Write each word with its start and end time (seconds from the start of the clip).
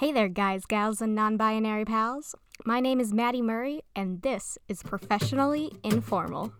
Hey 0.00 0.12
there, 0.12 0.30
guys, 0.30 0.64
gals, 0.64 1.02
and 1.02 1.14
non 1.14 1.36
binary 1.36 1.84
pals. 1.84 2.34
My 2.64 2.80
name 2.80 3.00
is 3.00 3.12
Maddie 3.12 3.42
Murray, 3.42 3.82
and 3.94 4.22
this 4.22 4.56
is 4.66 4.82
Professionally 4.82 5.72
Informal. 5.84 6.54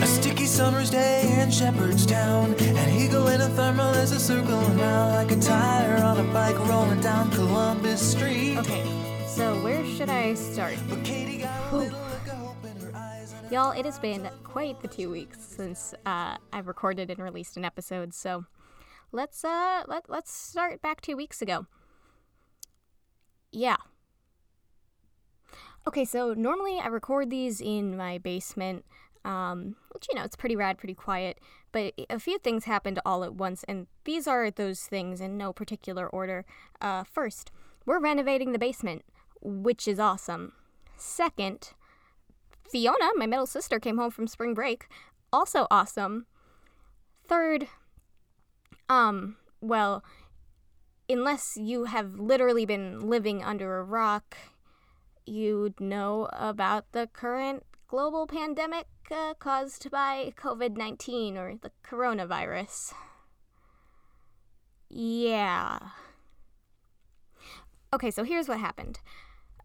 A 0.00 0.06
sticky 0.06 0.46
summer's 0.46 0.90
day 0.90 1.36
in 1.42 1.50
Shepherdstown. 1.50 2.54
An 2.60 2.96
eagle 2.96 3.26
in 3.26 3.40
a 3.40 3.48
thermal 3.48 3.92
is 3.94 4.12
a 4.12 4.20
circling 4.20 4.78
round 4.78 5.14
like 5.14 5.32
a 5.32 5.40
tire 5.40 6.00
on 6.00 6.20
a 6.20 6.32
bike 6.32 6.60
rolling 6.68 7.00
down 7.00 7.28
Columbus 7.32 8.12
Street. 8.12 8.56
Okay, 8.58 8.99
so 9.40 9.54
where 9.62 9.82
should 9.86 10.10
I 10.10 10.34
start? 10.34 10.76
Y'all, 13.50 13.70
it 13.70 13.86
has 13.86 13.98
been 13.98 14.28
quite 14.44 14.78
the 14.82 14.88
two 14.88 15.08
weeks 15.08 15.38
since 15.40 15.94
uh, 16.04 16.36
I've 16.52 16.66
recorded 16.66 17.08
and 17.08 17.18
released 17.20 17.56
an 17.56 17.64
episode, 17.64 18.12
so 18.12 18.44
let's 19.12 19.42
uh 19.42 19.84
let 19.88 20.10
let's 20.10 20.30
start 20.30 20.82
back 20.82 21.00
two 21.00 21.16
weeks 21.16 21.40
ago. 21.40 21.64
Yeah. 23.50 23.76
Okay, 25.88 26.04
so 26.04 26.34
normally 26.34 26.78
I 26.78 26.88
record 26.88 27.30
these 27.30 27.62
in 27.62 27.96
my 27.96 28.18
basement, 28.18 28.84
um, 29.24 29.76
which 29.92 30.06
you 30.10 30.16
know 30.16 30.24
it's 30.24 30.36
pretty 30.36 30.54
rad, 30.54 30.76
pretty 30.76 30.94
quiet. 30.94 31.38
But 31.72 31.94
a 32.10 32.18
few 32.18 32.38
things 32.38 32.66
happened 32.66 33.00
all 33.06 33.24
at 33.24 33.36
once, 33.36 33.64
and 33.66 33.86
these 34.04 34.26
are 34.26 34.50
those 34.50 34.82
things 34.82 35.18
in 35.18 35.38
no 35.38 35.54
particular 35.54 36.06
order. 36.06 36.44
Uh, 36.78 37.04
first, 37.04 37.50
we're 37.86 38.00
renovating 38.00 38.52
the 38.52 38.58
basement, 38.58 39.02
which 39.40 39.88
is 39.88 39.98
awesome. 39.98 40.52
Second, 40.96 41.72
Fiona, 42.68 43.10
my 43.16 43.26
middle 43.26 43.46
sister, 43.46 43.80
came 43.80 43.98
home 43.98 44.10
from 44.10 44.26
spring 44.26 44.54
break. 44.54 44.86
Also 45.32 45.66
awesome. 45.70 46.26
Third, 47.26 47.68
um, 48.88 49.36
well, 49.60 50.04
unless 51.08 51.56
you 51.56 51.84
have 51.84 52.14
literally 52.14 52.66
been 52.66 53.00
living 53.00 53.42
under 53.42 53.78
a 53.78 53.84
rock, 53.84 54.36
you'd 55.26 55.80
know 55.80 56.28
about 56.32 56.90
the 56.92 57.08
current 57.12 57.64
global 57.88 58.26
pandemic 58.26 58.86
uh, 59.10 59.34
caused 59.34 59.90
by 59.90 60.32
COVID 60.36 60.76
19 60.76 61.36
or 61.36 61.54
the 61.60 61.70
coronavirus. 61.84 62.94
Yeah. 64.88 65.78
Okay, 67.92 68.10
so 68.10 68.24
here's 68.24 68.48
what 68.48 68.60
happened. 68.60 69.00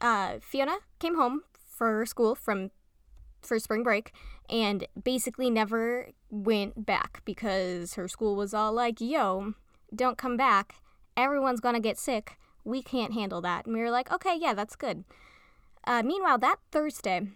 Uh, 0.06 0.38
Fiona 0.40 0.78
came 1.00 1.16
home 1.16 1.42
for 1.68 2.06
school 2.06 2.36
from 2.36 2.70
for 3.42 3.58
spring 3.58 3.82
break 3.82 4.12
and 4.48 4.86
basically 5.04 5.50
never 5.50 6.10
went 6.30 6.86
back 6.86 7.24
because 7.26 7.96
her 7.96 8.08
school 8.08 8.36
was 8.36 8.54
all 8.54 8.72
like, 8.72 9.02
yo, 9.02 9.56
don't 9.96 10.16
come 10.16 10.38
back. 10.38 10.76
Everyone's 11.18 11.60
gonna 11.60 11.80
get 11.80 11.98
sick. 11.98 12.38
We 12.64 12.84
can't 12.84 13.16
handle 13.16 13.42
that. 13.42 13.66
And 13.66 13.74
we 13.74 13.82
were 13.82 13.90
like, 13.90 14.12
okay, 14.12 14.38
yeah, 14.40 14.54
that's 14.54 14.76
good. 14.76 15.06
Uh, 15.88 16.04
meanwhile, 16.04 16.38
that 16.38 16.58
Thursday, 16.72 17.30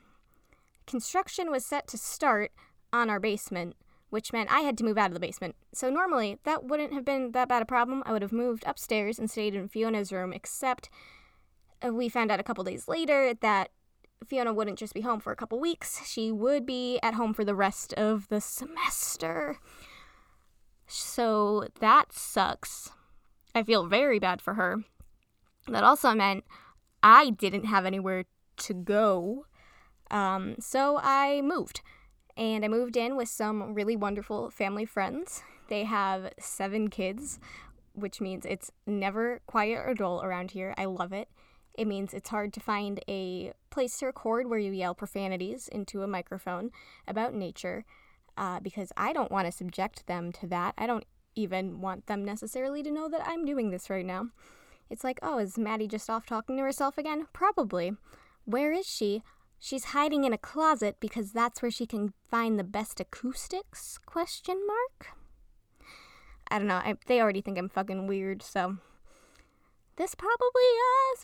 construction 0.86 1.50
was 1.50 1.66
set 1.66 1.88
to 1.88 1.98
start 1.98 2.52
on 2.94 3.10
our 3.10 3.20
basement, 3.20 3.78
which 4.12 4.32
meant 4.32 4.52
I 4.52 4.60
had 4.60 4.78
to 4.78 4.84
move 4.84 5.00
out 5.00 5.10
of 5.10 5.16
the 5.16 5.20
basement. 5.20 5.56
So 5.74 5.90
normally, 5.90 6.38
that 6.44 6.66
wouldn't 6.66 6.94
have 6.94 7.06
been 7.06 7.32
that 7.32 7.50
bad 7.50 7.64
a 7.64 7.66
problem. 7.66 8.04
I 8.06 8.12
would 8.12 8.22
have 8.22 8.32
moved 8.32 8.64
upstairs 8.68 9.18
and 9.18 9.28
stayed 9.28 9.56
in 9.56 9.70
Fiona's 9.70 10.12
room, 10.12 10.34
except 10.34 10.92
we 11.84 12.10
found 12.10 12.32
out 12.32 12.40
a 12.40 12.44
couple 12.44 12.64
days 12.64 12.88
later 12.88 13.34
that 13.42 13.72
Fiona 14.26 14.54
wouldn't 14.54 14.80
just 14.80 14.94
be 14.94 15.02
home 15.02 15.20
for 15.20 15.32
a 15.32 15.36
couple 15.36 15.60
weeks, 15.60 16.06
she 16.06 16.32
would 16.32 16.66
be 16.66 17.00
at 17.02 17.14
home 17.14 17.34
for 17.34 17.46
the 17.46 17.56
rest 17.56 17.94
of 17.94 18.28
the 18.28 18.42
semester. 18.42 19.58
So 20.88 21.68
that 21.80 22.12
sucks. 22.12 22.92
I 23.56 23.64
feel 23.64 23.86
very 23.86 24.20
bad 24.20 24.42
for 24.42 24.56
her. 24.56 24.84
That 25.68 25.84
also 25.84 26.14
meant 26.14 26.44
I 27.02 27.30
didn't 27.30 27.66
have 27.66 27.86
anywhere 27.86 28.26
to 28.58 28.74
go. 28.74 29.46
Um, 30.12 30.56
so 30.60 31.00
I 31.02 31.42
moved. 31.42 31.82
And 32.36 32.64
I 32.64 32.68
moved 32.68 32.98
in 32.98 33.16
with 33.16 33.30
some 33.30 33.74
really 33.74 33.96
wonderful 33.96 34.50
family 34.50 34.86
friends. 34.86 35.44
They 35.68 35.84
have 35.84 36.32
seven 36.40 36.90
kids, 36.90 37.40
which 37.94 38.22
means 38.22 38.46
it's 38.46 38.72
never 38.88 39.42
quiet 39.46 39.84
or 39.86 39.94
dull 39.94 40.22
around 40.24 40.52
here. 40.52 40.74
I 40.78 40.86
love 40.86 41.14
it. 41.14 41.30
It 41.80 41.88
means 41.88 42.14
it's 42.14 42.30
hard 42.30 42.52
to 42.56 42.60
find 42.60 43.00
a 43.08 43.54
place 43.70 43.98
to 44.00 44.08
record 44.08 44.50
where 44.50 44.60
you 44.60 44.74
yell 44.74 44.94
profanities 44.94 45.70
into 45.70 46.04
a 46.04 46.08
microphone 46.08 46.72
about 47.08 47.34
nature 47.34 47.86
uh, 48.38 48.60
because 48.60 48.92
I 48.98 49.14
don't 49.14 49.32
want 49.32 49.46
to 49.46 49.52
subject 49.54 50.06
them 50.06 50.34
to 50.34 50.48
that. 50.48 50.74
I 50.78 50.86
don't 50.86 51.06
even 51.36 51.80
want 51.80 52.08
them 52.08 52.26
necessarily 52.26 52.84
to 52.84 52.92
know 52.92 53.08
that 53.08 53.26
I'm 53.26 53.46
doing 53.46 53.70
this 53.70 53.90
right 53.90 54.06
now. 54.06 54.28
It's 54.90 55.06
like, 55.06 55.20
oh, 55.24 55.38
is 55.38 55.58
Maddie 55.58 55.88
just 55.88 56.10
off 56.10 56.26
talking 56.26 56.58
to 56.58 56.64
herself 56.64 56.98
again? 56.98 57.28
Probably. 57.32 57.94
Where 58.44 58.74
is 58.74 58.86
she? 58.86 59.24
She's 59.58 59.86
hiding 59.86 60.26
in 60.26 60.34
a 60.34 60.38
closet 60.38 60.98
because 61.00 61.32
that's 61.32 61.62
where 61.62 61.72
she 61.72 61.86
can 61.86 62.12
find 62.30 62.60
the 62.60 62.66
best 62.66 63.00
acoustics? 63.00 63.98
Question 64.06 64.68
mark. 64.68 65.16
I 66.52 66.58
don't 66.58 66.68
know. 66.68 66.82
I, 66.84 66.96
they 67.06 67.22
already 67.22 67.40
think 67.40 67.58
I'm 67.58 67.70
fucking 67.70 68.06
weird, 68.06 68.44
so 68.44 68.80
this 70.00 70.16
probably 70.16 70.64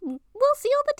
uh 0.05 0.17
will 0.33 0.55
seal 0.55 0.81
the 0.85 0.93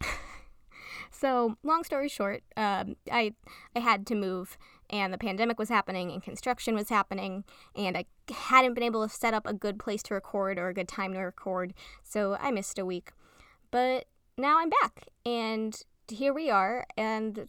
deal. 0.00 0.10
so 1.10 1.56
long 1.64 1.82
story 1.82 2.08
short, 2.08 2.42
um, 2.56 2.96
I 3.10 3.32
I 3.74 3.80
had 3.80 4.06
to 4.08 4.14
move, 4.14 4.56
and 4.90 5.12
the 5.12 5.18
pandemic 5.18 5.58
was 5.58 5.70
happening, 5.70 6.12
and 6.12 6.22
construction 6.22 6.74
was 6.74 6.90
happening, 6.90 7.44
and 7.74 7.96
I 7.96 8.04
hadn't 8.30 8.74
been 8.74 8.84
able 8.84 9.08
to 9.08 9.12
set 9.12 9.34
up 9.34 9.46
a 9.46 9.54
good 9.54 9.78
place 9.78 10.02
to 10.04 10.14
record 10.14 10.58
or 10.58 10.68
a 10.68 10.74
good 10.74 10.86
time 10.86 11.14
to 11.14 11.20
record, 11.20 11.72
so 12.04 12.36
I 12.38 12.50
missed 12.50 12.78
a 12.78 12.84
week. 12.84 13.10
But 13.70 14.04
now 14.36 14.58
I'm 14.60 14.70
back, 14.70 15.08
and 15.24 15.74
here 16.08 16.34
we 16.34 16.50
are, 16.50 16.86
and 16.96 17.48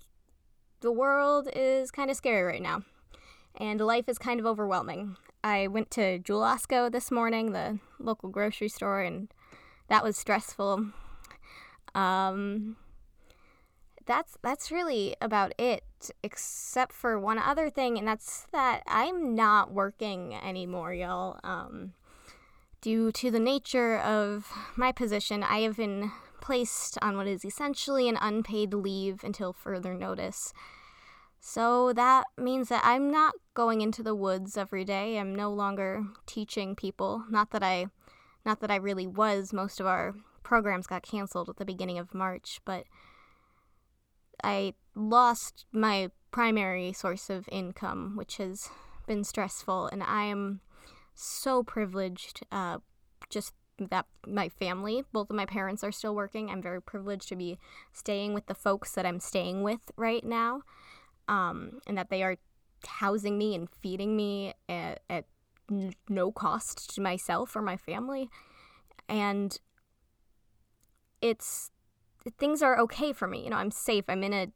the 0.80 0.92
world 0.92 1.50
is 1.54 1.92
kind 1.92 2.10
of 2.10 2.16
scary 2.16 2.44
right 2.44 2.62
now, 2.62 2.84
and 3.58 3.82
life 3.82 4.08
is 4.08 4.18
kind 4.18 4.40
of 4.40 4.46
overwhelming. 4.46 5.18
I 5.46 5.68
went 5.68 5.92
to 5.92 6.18
Jewel-Osco 6.18 6.92
this 6.92 7.12
morning, 7.12 7.52
the 7.52 7.78
local 8.00 8.30
grocery 8.30 8.68
store, 8.68 9.02
and 9.02 9.28
that 9.90 10.04
was 10.04 10.18
stressful. 10.18 10.88
Um, 11.94 12.78
that's 14.08 14.40
that's 14.42 14.72
really 14.72 15.16
about 15.22 15.54
it, 15.60 15.84
except 16.24 16.94
for 16.94 17.20
one 17.20 17.38
other 17.38 17.70
thing, 17.70 17.96
and 18.00 18.08
that's 18.08 18.48
that 18.54 18.82
I'm 18.88 19.36
not 19.36 19.72
working 19.72 20.34
anymore, 20.34 20.96
y'all. 20.96 21.40
Um, 21.44 21.94
due 22.82 23.12
to 23.12 23.30
the 23.30 23.40
nature 23.40 24.00
of 24.00 24.52
my 24.76 24.92
position, 24.92 25.44
I 25.44 25.60
have 25.60 25.78
been 25.78 26.12
placed 26.42 26.98
on 27.04 27.18
what 27.18 27.28
is 27.28 27.46
essentially 27.46 28.10
an 28.10 28.18
unpaid 28.20 28.74
leave 28.74 29.24
until 29.24 29.54
further 29.54 29.94
notice. 29.94 30.54
So 31.40 31.94
that 31.94 32.26
means 32.36 32.70
that 32.70 32.82
I'm 32.84 33.12
not 33.12 33.36
going 33.56 33.82
into 33.82 34.04
the 34.04 34.14
woods 34.14 34.58
every 34.58 34.86
day. 34.86 35.18
I'm 35.18 35.34
no 35.34 35.52
longer 35.52 36.04
teaching 36.28 36.76
people. 36.76 37.24
Not 37.30 37.50
that 37.52 37.64
I 37.64 37.88
not 38.46 38.60
that 38.60 38.70
I 38.70 38.76
really 38.76 39.08
was. 39.08 39.52
Most 39.52 39.80
of 39.80 39.88
our 39.88 40.14
programs 40.44 40.86
got 40.86 41.02
canceled 41.02 41.50
at 41.50 41.58
the 41.58 41.66
beginning 41.66 41.98
of 41.98 42.14
March, 42.14 42.62
but 42.64 42.84
I 44.44 44.76
lost 44.94 45.66
my 45.72 46.12
primary 46.30 46.94
source 46.94 47.32
of 47.32 47.50
income, 47.52 48.16
which 48.16 48.38
has 48.38 48.70
been 49.08 49.24
stressful, 49.24 49.88
and 49.88 50.04
I 50.04 50.26
am 50.26 50.60
so 51.16 51.64
privileged. 51.64 52.42
Uh, 52.52 52.80
just 53.30 53.54
that 53.80 54.06
my 54.28 54.48
family, 54.48 55.04
both 55.12 55.30
of 55.30 55.36
my 55.36 55.46
parents 55.46 55.84
are 55.84 55.92
still 55.92 56.16
working. 56.16 56.50
I'm 56.50 56.62
very 56.62 56.82
privileged 56.82 57.28
to 57.30 57.36
be 57.36 57.58
staying 57.92 58.34
with 58.34 58.46
the 58.46 58.54
folks 58.54 58.92
that 58.94 59.06
I'm 59.06 59.20
staying 59.20 59.64
with 59.64 59.80
right 59.98 60.24
now, 60.24 60.62
um, 61.28 61.80
and 61.88 61.98
that 61.98 62.10
they 62.10 62.22
are 62.22 62.38
housing 62.88 63.38
me 63.38 63.56
and 63.56 63.70
feeding 63.70 64.16
me 64.16 64.54
at, 64.70 65.02
at 65.10 65.26
no 66.10 66.32
cost 66.32 66.94
to 66.96 67.02
myself 67.02 67.56
or 67.56 67.62
my 67.62 67.78
family. 67.78 68.30
And 69.08 69.60
it's 71.22 71.72
things 72.38 72.62
are 72.62 72.80
okay 72.80 73.14
for 73.14 73.28
me. 73.28 73.44
You 73.44 73.50
know, 73.50 73.58
I'm 73.58 73.72
safe. 73.72 74.06
I'm 74.08 74.24
in 74.24 74.34
a 74.34 74.52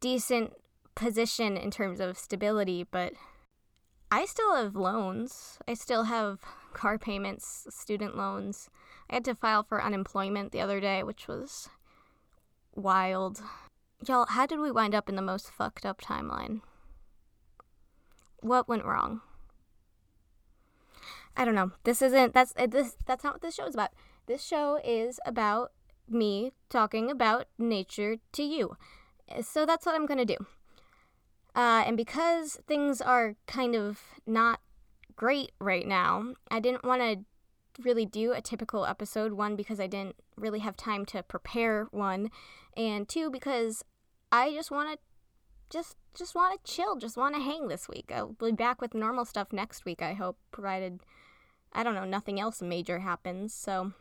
decent 0.00 0.52
position 0.94 1.56
in 1.56 1.70
terms 1.70 2.00
of 2.00 2.18
stability, 2.18 2.84
but 2.90 3.14
I 4.10 4.26
still 4.26 4.54
have 4.56 4.76
loans. 4.76 5.58
I 5.66 5.74
still 5.74 6.04
have 6.04 6.40
car 6.72 6.98
payments, 6.98 7.66
student 7.70 8.16
loans. 8.16 8.68
I 9.08 9.14
had 9.14 9.24
to 9.26 9.34
file 9.34 9.62
for 9.62 9.82
unemployment 9.82 10.52
the 10.52 10.60
other 10.60 10.80
day, 10.80 11.02
which 11.02 11.28
was 11.28 11.68
wild. 12.74 13.42
Y'all, 14.06 14.26
how 14.28 14.46
did 14.46 14.58
we 14.58 14.70
wind 14.70 14.94
up 14.94 15.08
in 15.08 15.16
the 15.16 15.22
most 15.22 15.50
fucked 15.50 15.86
up 15.86 16.00
timeline? 16.00 16.60
What 18.42 18.68
went 18.68 18.84
wrong? 18.84 19.22
I 21.36 21.44
don't 21.44 21.54
know. 21.54 21.72
This 21.84 22.02
isn't 22.02 22.34
that's 22.34 22.52
uh, 22.56 22.66
this 22.66 22.96
that's 23.06 23.24
not 23.24 23.34
what 23.34 23.42
this 23.42 23.54
show 23.54 23.66
is 23.66 23.74
about. 23.74 23.90
This 24.26 24.44
show 24.44 24.78
is 24.84 25.18
about 25.24 25.72
me 26.08 26.52
talking 26.68 27.10
about 27.10 27.46
nature 27.58 28.16
to 28.32 28.42
you. 28.42 28.76
So 29.40 29.64
that's 29.64 29.86
what 29.86 29.94
I'm 29.94 30.06
going 30.06 30.18
to 30.18 30.36
do. 30.36 30.46
Uh, 31.54 31.84
and 31.86 31.96
because 31.96 32.58
things 32.66 33.00
are 33.00 33.36
kind 33.46 33.74
of 33.74 34.00
not 34.26 34.60
great 35.16 35.52
right 35.58 35.86
now, 35.86 36.34
I 36.50 36.60
didn't 36.60 36.84
want 36.84 37.00
to 37.00 37.82
really 37.82 38.04
do 38.04 38.32
a 38.32 38.40
typical 38.40 38.84
episode. 38.84 39.32
One, 39.32 39.56
because 39.56 39.80
I 39.80 39.86
didn't 39.86 40.16
really 40.36 40.58
have 40.60 40.76
time 40.76 41.06
to 41.06 41.22
prepare 41.22 41.88
one, 41.90 42.30
and 42.76 43.08
two, 43.08 43.30
because 43.30 43.84
I 44.30 44.52
just 44.52 44.70
want 44.70 44.92
to 44.92 44.98
just 45.70 45.96
just 46.14 46.34
want 46.34 46.64
to 46.64 46.72
chill, 46.72 46.96
just 46.96 47.16
want 47.16 47.34
to 47.34 47.40
hang 47.40 47.68
this 47.68 47.88
week. 47.88 48.12
I'll 48.14 48.36
be 48.38 48.52
back 48.52 48.80
with 48.80 48.94
normal 48.94 49.24
stuff 49.24 49.52
next 49.52 49.84
week. 49.84 50.02
I 50.02 50.12
hope, 50.12 50.38
provided 50.50 51.00
I 51.72 51.82
don't 51.82 51.94
know 51.94 52.04
nothing 52.04 52.38
else 52.38 52.60
major 52.60 52.98
happens. 52.98 53.54
So 53.54 53.92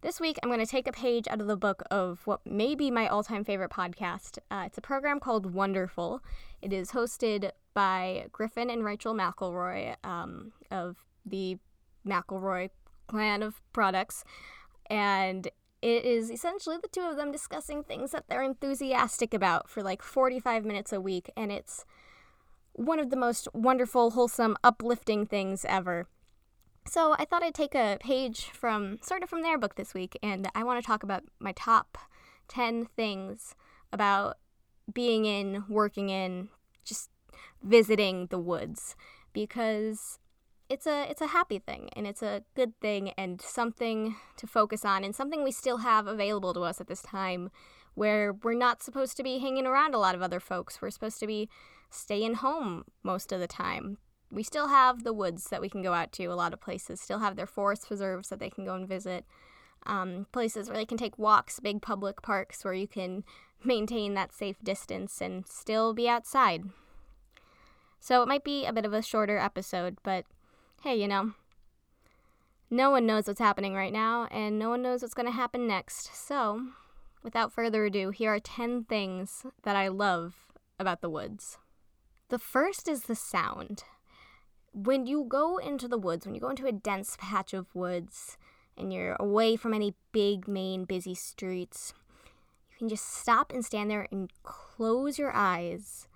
this 0.00 0.20
week 0.20 0.38
I'm 0.42 0.48
going 0.48 0.64
to 0.64 0.66
take 0.66 0.88
a 0.88 0.92
page 0.92 1.28
out 1.28 1.40
of 1.40 1.46
the 1.46 1.56
book 1.56 1.82
of 1.90 2.20
what 2.26 2.46
may 2.46 2.74
be 2.74 2.90
my 2.90 3.06
all-time 3.06 3.44
favorite 3.44 3.70
podcast. 3.70 4.38
Uh, 4.50 4.64
it's 4.66 4.78
a 4.78 4.82
program 4.82 5.20
called 5.20 5.52
Wonderful. 5.52 6.22
It 6.62 6.72
is 6.72 6.92
hosted 6.92 7.50
by 7.74 8.26
Griffin 8.32 8.70
and 8.70 8.84
Rachel 8.84 9.14
McElroy 9.14 9.96
um, 10.04 10.52
of 10.70 10.96
the 11.26 11.58
McElroy 12.06 12.70
clan 13.08 13.42
of 13.42 13.60
products, 13.72 14.24
and 14.88 15.48
it 15.86 16.04
is 16.04 16.32
essentially 16.32 16.78
the 16.82 16.88
two 16.88 17.02
of 17.02 17.16
them 17.16 17.30
discussing 17.30 17.84
things 17.84 18.10
that 18.10 18.24
they're 18.28 18.42
enthusiastic 18.42 19.32
about 19.32 19.70
for 19.70 19.84
like 19.84 20.02
45 20.02 20.64
minutes 20.64 20.92
a 20.92 21.00
week, 21.00 21.30
and 21.36 21.52
it's 21.52 21.84
one 22.72 22.98
of 22.98 23.10
the 23.10 23.16
most 23.16 23.46
wonderful, 23.54 24.10
wholesome, 24.10 24.56
uplifting 24.64 25.26
things 25.26 25.64
ever. 25.68 26.08
So 26.88 27.14
I 27.16 27.24
thought 27.24 27.44
I'd 27.44 27.54
take 27.54 27.76
a 27.76 27.98
page 28.00 28.46
from 28.46 28.98
sort 29.00 29.22
of 29.22 29.30
from 29.30 29.42
their 29.42 29.58
book 29.58 29.76
this 29.76 29.94
week, 29.94 30.18
and 30.24 30.48
I 30.56 30.64
want 30.64 30.82
to 30.82 30.86
talk 30.86 31.04
about 31.04 31.22
my 31.38 31.52
top 31.52 31.96
10 32.48 32.86
things 32.96 33.54
about 33.92 34.38
being 34.92 35.24
in, 35.24 35.66
working 35.68 36.10
in, 36.10 36.48
just 36.84 37.10
visiting 37.62 38.26
the 38.26 38.40
woods 38.40 38.96
because 39.32 40.18
it's 40.68 40.86
a 40.86 41.08
it's 41.08 41.20
a 41.20 41.28
happy 41.28 41.58
thing 41.58 41.88
and 41.94 42.06
it's 42.06 42.22
a 42.22 42.42
good 42.54 42.78
thing 42.80 43.10
and 43.10 43.40
something 43.40 44.16
to 44.36 44.46
focus 44.46 44.84
on 44.84 45.04
and 45.04 45.14
something 45.14 45.44
we 45.44 45.52
still 45.52 45.78
have 45.78 46.06
available 46.06 46.52
to 46.54 46.60
us 46.60 46.80
at 46.80 46.88
this 46.88 47.02
time 47.02 47.50
where 47.94 48.32
we're 48.32 48.54
not 48.54 48.82
supposed 48.82 49.16
to 49.16 49.22
be 49.22 49.38
hanging 49.38 49.66
around 49.66 49.94
a 49.94 49.98
lot 49.98 50.14
of 50.14 50.22
other 50.22 50.38
folks. 50.38 50.80
We're 50.80 50.90
supposed 50.90 51.18
to 51.20 51.26
be 51.26 51.48
staying 51.90 52.34
home 52.34 52.84
most 53.02 53.32
of 53.32 53.40
the 53.40 53.46
time. 53.46 53.98
We 54.30 54.42
still 54.42 54.68
have 54.68 55.02
the 55.02 55.14
woods 55.14 55.44
that 55.50 55.62
we 55.62 55.70
can 55.70 55.82
go 55.82 55.94
out 55.94 56.12
to. 56.12 56.26
A 56.26 56.34
lot 56.34 56.52
of 56.52 56.60
places 56.60 57.00
still 57.00 57.20
have 57.20 57.36
their 57.36 57.46
forest 57.46 57.86
preserves 57.86 58.28
that 58.28 58.38
they 58.38 58.50
can 58.50 58.64
go 58.64 58.74
and 58.74 58.86
visit. 58.86 59.24
Um, 59.86 60.26
places 60.30 60.68
where 60.68 60.76
they 60.76 60.84
can 60.84 60.98
take 60.98 61.18
walks, 61.18 61.60
big 61.60 61.80
public 61.80 62.20
parks 62.20 62.64
where 62.64 62.74
you 62.74 62.88
can 62.88 63.24
maintain 63.64 64.14
that 64.14 64.34
safe 64.34 64.56
distance 64.62 65.22
and 65.22 65.46
still 65.46 65.94
be 65.94 66.08
outside. 66.08 66.64
So 67.98 68.20
it 68.22 68.28
might 68.28 68.44
be 68.44 68.66
a 68.66 68.72
bit 68.72 68.84
of 68.84 68.92
a 68.92 69.00
shorter 69.00 69.38
episode, 69.38 69.96
but 70.02 70.26
hey, 70.82 70.94
you 70.94 71.08
know, 71.08 71.32
no 72.70 72.90
one 72.90 73.06
knows 73.06 73.26
what's 73.26 73.40
happening 73.40 73.74
right 73.74 73.92
now, 73.92 74.26
and 74.30 74.58
no 74.58 74.70
one 74.70 74.82
knows 74.82 75.02
what's 75.02 75.14
going 75.14 75.26
to 75.26 75.32
happen 75.32 75.66
next. 75.66 76.14
So, 76.14 76.68
without 77.22 77.52
further 77.52 77.84
ado, 77.84 78.10
here 78.10 78.34
are 78.34 78.40
10 78.40 78.84
things 78.84 79.44
that 79.62 79.76
I 79.76 79.88
love 79.88 80.34
about 80.78 81.00
the 81.00 81.10
woods. 81.10 81.58
The 82.28 82.38
first 82.38 82.88
is 82.88 83.02
the 83.02 83.14
sound. 83.14 83.84
When 84.72 85.06
you 85.06 85.24
go 85.28 85.58
into 85.58 85.86
the 85.86 85.98
woods, 85.98 86.26
when 86.26 86.34
you 86.34 86.40
go 86.40 86.50
into 86.50 86.66
a 86.66 86.72
dense 86.72 87.16
patch 87.20 87.54
of 87.54 87.74
woods, 87.74 88.36
and 88.76 88.92
you're 88.92 89.16
away 89.18 89.56
from 89.56 89.72
any 89.72 89.94
big, 90.12 90.46
main, 90.46 90.84
busy 90.84 91.14
streets, 91.14 91.94
you 92.70 92.76
can 92.78 92.88
just 92.88 93.08
stop 93.08 93.52
and 93.52 93.64
stand 93.64 93.90
there 93.90 94.06
and 94.10 94.30
close 94.42 95.18
your 95.18 95.32
eyes 95.34 96.08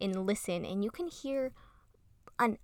and 0.00 0.26
listen, 0.26 0.64
and 0.64 0.84
you 0.84 0.90
can 0.90 1.08
hear 1.08 1.52
an 2.38 2.58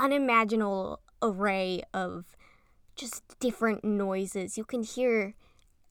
unimaginable 0.00 1.00
array 1.22 1.82
of 1.92 2.36
just 2.96 3.22
different 3.38 3.84
noises. 3.84 4.56
You 4.58 4.64
can 4.64 4.82
hear 4.82 5.34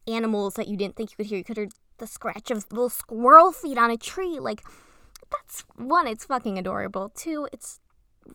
animals 0.08 0.56
that 0.56 0.68
you 0.68 0.76
didn't 0.76 0.96
think 0.96 1.12
you 1.12 1.18
could 1.18 1.28
hear. 1.28 1.38
You 1.38 1.44
could 1.44 1.58
hear 1.58 1.70
the 2.00 2.08
scratch 2.08 2.52
of 2.52 2.66
little 2.72 2.90
squirrel 2.90 3.52
feet 3.52 3.78
on 3.78 3.92
a 3.92 3.98
tree. 3.98 4.40
Like, 4.40 4.64
that's 5.32 5.64
one, 5.76 6.08
it's 6.08 6.26
fucking 6.26 6.58
adorable. 6.58 7.10
Two, 7.10 7.48
it's 7.54 7.80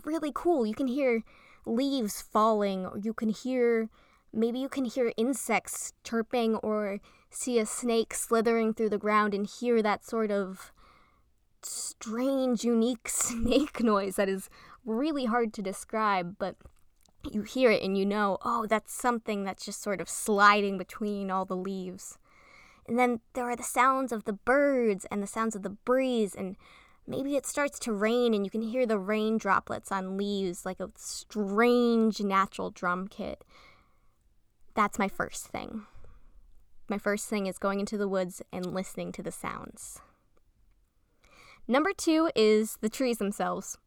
really 0.05 0.33
cool. 0.35 0.65
You 0.67 0.75
can 0.75 0.87
hear 0.87 1.23
leaves 1.67 2.23
falling, 2.23 2.87
or 2.87 2.99
you 2.99 3.13
can 3.13 3.31
hear 3.31 3.89
maybe 4.33 4.59
you 4.59 4.69
can 4.69 4.85
hear 4.85 5.13
insects 5.17 5.93
chirping, 6.03 6.57
or 6.57 7.01
see 7.31 7.59
a 7.59 7.67
snake 7.67 8.15
slithering 8.15 8.75
through 8.75 8.91
the 8.91 8.99
ground 8.99 9.35
and 9.35 9.47
hear 9.47 9.83
that 9.83 10.05
sort 10.05 10.31
of 10.31 10.73
strange, 11.63 12.65
unique 12.65 13.09
snake 13.09 13.83
noise 13.83 14.17
that 14.17 14.29
is 14.29 14.49
really 14.85 15.25
hard 15.25 15.53
to 15.55 15.63
describe, 15.63 16.37
but 16.39 16.57
you 17.31 17.43
hear 17.43 17.71
it 17.71 17.83
and 17.83 17.97
you 17.97 18.05
know, 18.05 18.39
oh, 18.43 18.67
that's 18.67 18.93
something 18.93 19.45
that's 19.45 19.65
just 19.65 19.83
sort 19.83 20.01
of 20.01 20.09
sliding 20.09 20.79
between 20.79 21.31
all 21.31 21.45
the 21.45 21.57
leaves. 21.57 22.19
And 22.87 22.99
then 22.99 23.21
there 23.33 23.49
are 23.49 23.57
the 23.57 23.63
sounds 23.63 24.13
of 24.13 24.25
the 24.25 24.33
birds 24.33 25.07
and 25.11 25.23
the 25.23 25.27
sounds 25.27 25.57
of 25.57 25.63
the 25.63 25.71
breeze, 25.71 26.35
and 26.35 26.57
maybe 27.07 27.37
it 27.37 27.47
starts 27.47 27.79
to 27.81 27.93
rain 27.93 28.35
and 28.35 28.45
you 28.45 28.51
can 28.51 28.63
hear 28.63 28.85
the 28.85 28.99
rain 28.99 29.39
droplets 29.39 29.91
on 29.91 30.17
leaves 30.19 30.67
like 30.67 30.81
a 30.81 30.91
strange 30.97 32.21
natural 32.21 32.71
drum 32.71 33.09
kit. 33.09 33.45
That's 34.75 34.99
my 34.99 35.09
first 35.09 35.47
thing. 35.47 35.87
My 36.89 36.99
first 36.99 37.29
thing 37.29 37.47
is 37.47 37.59
going 37.59 37.81
into 37.81 37.97
the 37.97 38.09
woods 38.09 38.43
and 38.53 38.75
listening 38.75 39.13
to 39.13 39.23
the 39.23 39.33
sounds. 39.33 40.01
Number 41.67 41.93
two 41.97 42.31
is 42.35 42.77
the 42.83 42.91
trees 42.91 43.17
themselves 43.17 43.79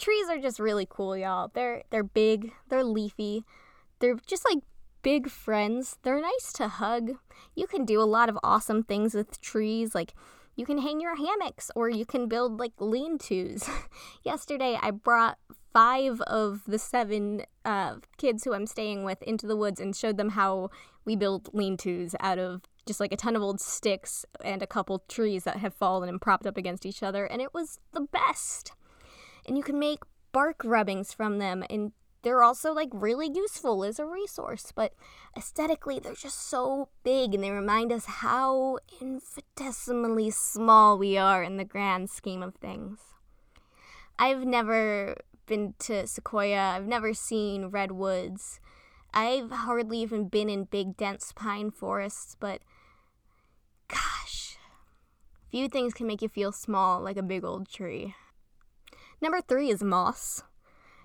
trees 0.00 0.28
are 0.28 0.38
just 0.38 0.58
really 0.58 0.86
cool, 0.88 1.16
y'all. 1.16 1.50
They're 1.52 1.84
they're 1.90 2.02
big, 2.02 2.52
they're 2.68 2.84
leafy, 2.84 3.44
they're 4.00 4.16
just 4.26 4.44
like 4.44 4.62
big 5.02 5.30
friends. 5.30 5.98
They're 6.02 6.20
nice 6.20 6.52
to 6.54 6.68
hug. 6.68 7.12
You 7.54 7.66
can 7.66 7.84
do 7.84 8.00
a 8.00 8.04
lot 8.04 8.28
of 8.28 8.38
awesome 8.42 8.82
things 8.82 9.14
with 9.14 9.40
trees, 9.40 9.94
like 9.94 10.14
you 10.56 10.66
can 10.66 10.78
hang 10.78 11.00
your 11.00 11.16
hammocks 11.16 11.70
or 11.74 11.88
you 11.88 12.04
can 12.04 12.28
build 12.28 12.58
like 12.58 12.72
lean-tos. 12.78 13.68
Yesterday, 14.24 14.78
I 14.80 14.90
brought 14.90 15.38
five 15.72 16.20
of 16.22 16.62
the 16.66 16.78
seven 16.78 17.44
uh, 17.64 17.96
kids 18.18 18.44
who 18.44 18.52
I'm 18.52 18.66
staying 18.66 19.04
with 19.04 19.22
into 19.22 19.46
the 19.46 19.56
woods 19.56 19.80
and 19.80 19.94
showed 19.94 20.16
them 20.16 20.30
how 20.30 20.70
we 21.04 21.16
build 21.16 21.48
lean-tos 21.54 22.14
out 22.20 22.38
of 22.38 22.62
just 22.86 23.00
like 23.00 23.12
a 23.12 23.16
ton 23.16 23.36
of 23.36 23.42
old 23.42 23.60
sticks 23.60 24.24
and 24.44 24.62
a 24.62 24.66
couple 24.66 25.04
trees 25.08 25.44
that 25.44 25.58
have 25.58 25.74
fallen 25.74 26.08
and 26.08 26.20
propped 26.20 26.46
up 26.46 26.56
against 26.56 26.84
each 26.84 27.02
other, 27.02 27.24
and 27.24 27.40
it 27.40 27.54
was 27.54 27.78
the 27.92 28.00
best 28.00 28.72
and 29.46 29.56
you 29.56 29.62
can 29.62 29.78
make 29.78 30.00
bark 30.32 30.62
rubbings 30.64 31.12
from 31.12 31.38
them 31.38 31.64
and 31.68 31.92
they're 32.22 32.42
also 32.42 32.72
like 32.72 32.90
really 32.92 33.30
useful 33.32 33.82
as 33.84 33.98
a 33.98 34.04
resource, 34.04 34.72
but 34.74 34.92
aesthetically 35.36 35.98
they're 35.98 36.14
just 36.14 36.48
so 36.48 36.88
big 37.02 37.34
and 37.34 37.42
they 37.42 37.50
remind 37.50 37.92
us 37.92 38.04
how 38.06 38.78
infinitesimally 39.00 40.30
small 40.30 40.98
we 40.98 41.16
are 41.16 41.42
in 41.42 41.56
the 41.56 41.64
grand 41.64 42.10
scheme 42.10 42.42
of 42.42 42.54
things. 42.56 43.00
I've 44.18 44.44
never 44.44 45.16
been 45.46 45.74
to 45.80 46.06
Sequoia, 46.06 46.74
I've 46.76 46.86
never 46.86 47.14
seen 47.14 47.66
redwoods. 47.66 48.60
I've 49.12 49.50
hardly 49.50 49.98
even 49.98 50.28
been 50.28 50.48
in 50.48 50.64
big 50.64 50.96
dense 50.96 51.32
pine 51.34 51.70
forests, 51.70 52.36
but 52.38 52.60
gosh, 53.88 54.56
few 55.50 55.68
things 55.68 55.94
can 55.94 56.06
make 56.06 56.22
you 56.22 56.28
feel 56.28 56.52
small 56.52 57.00
like 57.00 57.16
a 57.16 57.22
big 57.22 57.44
old 57.44 57.68
tree. 57.68 58.14
Number 59.22 59.42
three 59.42 59.68
is 59.68 59.82
moss. 59.82 60.42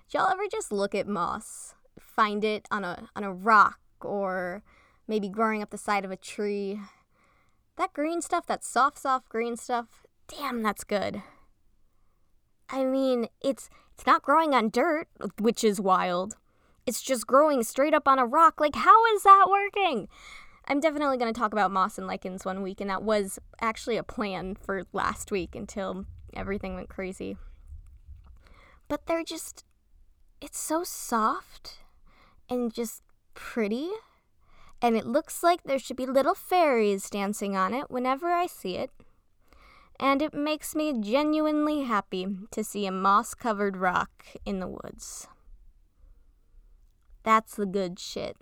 Do 0.08 0.16
y'all 0.16 0.30
ever 0.30 0.46
just 0.50 0.72
look 0.72 0.94
at 0.94 1.06
moss, 1.06 1.74
find 2.00 2.44
it 2.44 2.66
on 2.70 2.82
a 2.82 3.10
on 3.14 3.24
a 3.24 3.32
rock 3.32 3.78
or 4.00 4.62
maybe 5.06 5.28
growing 5.28 5.62
up 5.62 5.68
the 5.68 5.76
side 5.76 6.04
of 6.04 6.10
a 6.10 6.16
tree? 6.16 6.80
That 7.76 7.92
green 7.92 8.22
stuff, 8.22 8.46
that 8.46 8.64
soft, 8.64 8.98
soft 8.98 9.28
green 9.28 9.56
stuff, 9.56 10.06
damn, 10.28 10.62
that's 10.62 10.82
good. 10.82 11.22
I 12.70 12.84
mean, 12.84 13.28
it's 13.42 13.68
it's 13.92 14.06
not 14.06 14.22
growing 14.22 14.54
on 14.54 14.70
dirt, 14.70 15.08
which 15.38 15.62
is 15.62 15.78
wild. 15.78 16.36
It's 16.86 17.02
just 17.02 17.26
growing 17.26 17.62
straight 17.64 17.92
up 17.94 18.08
on 18.08 18.18
a 18.18 18.24
rock. 18.24 18.60
Like, 18.60 18.76
how 18.76 19.04
is 19.14 19.24
that 19.24 19.46
working? 19.50 20.08
I'm 20.68 20.80
definitely 20.80 21.18
going 21.18 21.32
to 21.32 21.38
talk 21.38 21.52
about 21.52 21.70
moss 21.70 21.98
and 21.98 22.06
lichens 22.06 22.44
one 22.46 22.62
week, 22.62 22.80
and 22.80 22.88
that 22.88 23.02
was 23.02 23.38
actually 23.60 23.98
a 23.98 24.02
plan 24.02 24.54
for 24.54 24.84
last 24.92 25.30
week 25.30 25.54
until 25.54 26.06
everything 26.34 26.74
went 26.74 26.88
crazy 26.88 27.36
but 28.88 29.06
they're 29.06 29.24
just 29.24 29.64
it's 30.40 30.58
so 30.58 30.84
soft 30.84 31.78
and 32.48 32.72
just 32.72 33.02
pretty 33.34 33.90
and 34.82 34.96
it 34.96 35.06
looks 35.06 35.42
like 35.42 35.62
there 35.62 35.78
should 35.78 35.96
be 35.96 36.06
little 36.06 36.34
fairies 36.34 37.08
dancing 37.08 37.56
on 37.56 37.72
it 37.72 37.90
whenever 37.90 38.32
I 38.32 38.46
see 38.46 38.76
it. 38.76 38.90
And 39.98 40.20
it 40.20 40.34
makes 40.34 40.74
me 40.74 41.00
genuinely 41.00 41.84
happy 41.84 42.26
to 42.50 42.62
see 42.62 42.84
a 42.84 42.92
moss 42.92 43.32
covered 43.32 43.78
rock 43.78 44.26
in 44.44 44.60
the 44.60 44.68
woods. 44.68 45.26
That's 47.22 47.54
the 47.54 47.64
good 47.64 47.98
shit. 47.98 48.36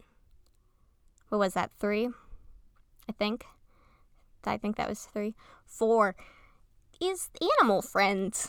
What 1.29 1.39
was 1.39 1.55
that, 1.55 1.71
three? 1.79 2.09
I 3.09 3.13
think. 3.13 3.45
I 4.45 4.59
think 4.59 4.77
that 4.77 4.89
was 4.89 5.05
three. 5.05 5.35
Four 5.65 6.17
is 7.01 7.31
animal 7.61 7.81
friends. 7.81 8.49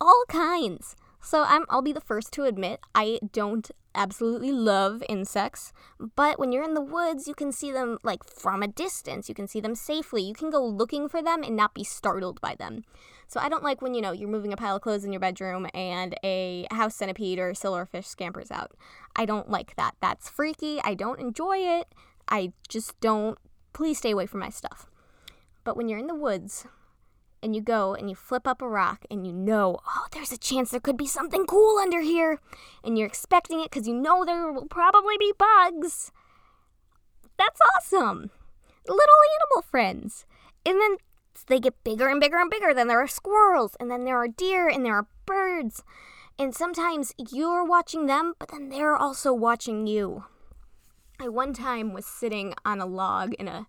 All 0.00 0.24
kinds. 0.28 0.96
So 1.20 1.42
I'm 1.42 1.64
I'll 1.70 1.82
be 1.82 1.92
the 1.92 2.00
first 2.02 2.32
to 2.34 2.44
admit 2.44 2.80
I 2.94 3.18
don't 3.32 3.70
absolutely 3.94 4.52
love 4.52 5.02
insects, 5.08 5.72
but 6.16 6.38
when 6.38 6.52
you're 6.52 6.64
in 6.64 6.74
the 6.74 6.80
woods, 6.80 7.26
you 7.26 7.34
can 7.34 7.50
see 7.50 7.72
them 7.72 7.96
like 8.02 8.24
from 8.24 8.62
a 8.62 8.68
distance. 8.68 9.28
You 9.28 9.34
can 9.34 9.48
see 9.48 9.60
them 9.60 9.74
safely. 9.74 10.22
You 10.22 10.34
can 10.34 10.50
go 10.50 10.64
looking 10.64 11.08
for 11.08 11.22
them 11.22 11.42
and 11.42 11.56
not 11.56 11.74
be 11.74 11.82
startled 11.82 12.40
by 12.40 12.54
them. 12.54 12.84
So 13.26 13.40
I 13.40 13.48
don't 13.48 13.62
like 13.64 13.80
when 13.80 13.94
you 13.94 14.02
know 14.02 14.12
you're 14.12 14.28
moving 14.28 14.52
a 14.52 14.56
pile 14.56 14.76
of 14.76 14.82
clothes 14.82 15.04
in 15.04 15.12
your 15.12 15.20
bedroom 15.20 15.66
and 15.72 16.14
a 16.22 16.66
house 16.70 16.94
centipede 16.94 17.38
or 17.38 17.52
silverfish 17.52 18.04
scampers 18.04 18.50
out. 18.50 18.72
I 19.16 19.24
don't 19.24 19.48
like 19.48 19.76
that. 19.76 19.94
That's 20.00 20.28
freaky. 20.28 20.78
I 20.84 20.94
don't 20.94 21.20
enjoy 21.20 21.56
it. 21.56 21.86
I 22.28 22.52
just 22.68 23.00
don't. 23.00 23.38
Please 23.72 23.98
stay 23.98 24.10
away 24.10 24.26
from 24.26 24.40
my 24.40 24.50
stuff. 24.50 24.90
But 25.64 25.76
when 25.76 25.88
you're 25.88 25.98
in 25.98 26.06
the 26.06 26.14
woods 26.14 26.66
and 27.44 27.54
you 27.54 27.60
go 27.60 27.94
and 27.94 28.08
you 28.08 28.16
flip 28.16 28.48
up 28.48 28.62
a 28.62 28.68
rock 28.68 29.04
and 29.10 29.26
you 29.26 29.32
know, 29.32 29.78
oh, 29.86 30.06
there's 30.12 30.32
a 30.32 30.38
chance 30.38 30.70
there 30.70 30.80
could 30.80 30.96
be 30.96 31.06
something 31.06 31.44
cool 31.44 31.78
under 31.78 32.00
here, 32.00 32.40
and 32.82 32.96
you're 32.96 33.06
expecting 33.06 33.60
it 33.60 33.70
because 33.70 33.86
you 33.86 33.94
know 33.94 34.24
there 34.24 34.50
will 34.50 34.66
probably 34.66 35.16
be 35.18 35.32
bugs. 35.38 36.10
That's 37.38 37.60
awesome. 37.76 38.30
Little 38.86 39.20
animal 39.36 39.62
friends. 39.70 40.24
And 40.64 40.80
then 40.80 40.96
they 41.46 41.60
get 41.60 41.84
bigger 41.84 42.08
and 42.08 42.20
bigger 42.20 42.38
and 42.38 42.50
bigger. 42.50 42.72
Then 42.72 42.88
there 42.88 43.02
are 43.02 43.06
squirrels, 43.06 43.76
and 43.78 43.90
then 43.90 44.04
there 44.04 44.16
are 44.16 44.28
deer, 44.28 44.66
and 44.66 44.84
there 44.84 44.94
are 44.94 45.08
birds. 45.26 45.82
And 46.38 46.54
sometimes 46.54 47.14
you're 47.30 47.64
watching 47.64 48.06
them, 48.06 48.34
but 48.38 48.48
then 48.50 48.70
they're 48.70 48.96
also 48.96 49.32
watching 49.34 49.86
you. 49.86 50.24
I 51.20 51.28
one 51.28 51.52
time 51.52 51.92
was 51.92 52.06
sitting 52.06 52.54
on 52.64 52.80
a 52.80 52.86
log 52.86 53.34
in 53.34 53.46
a 53.46 53.66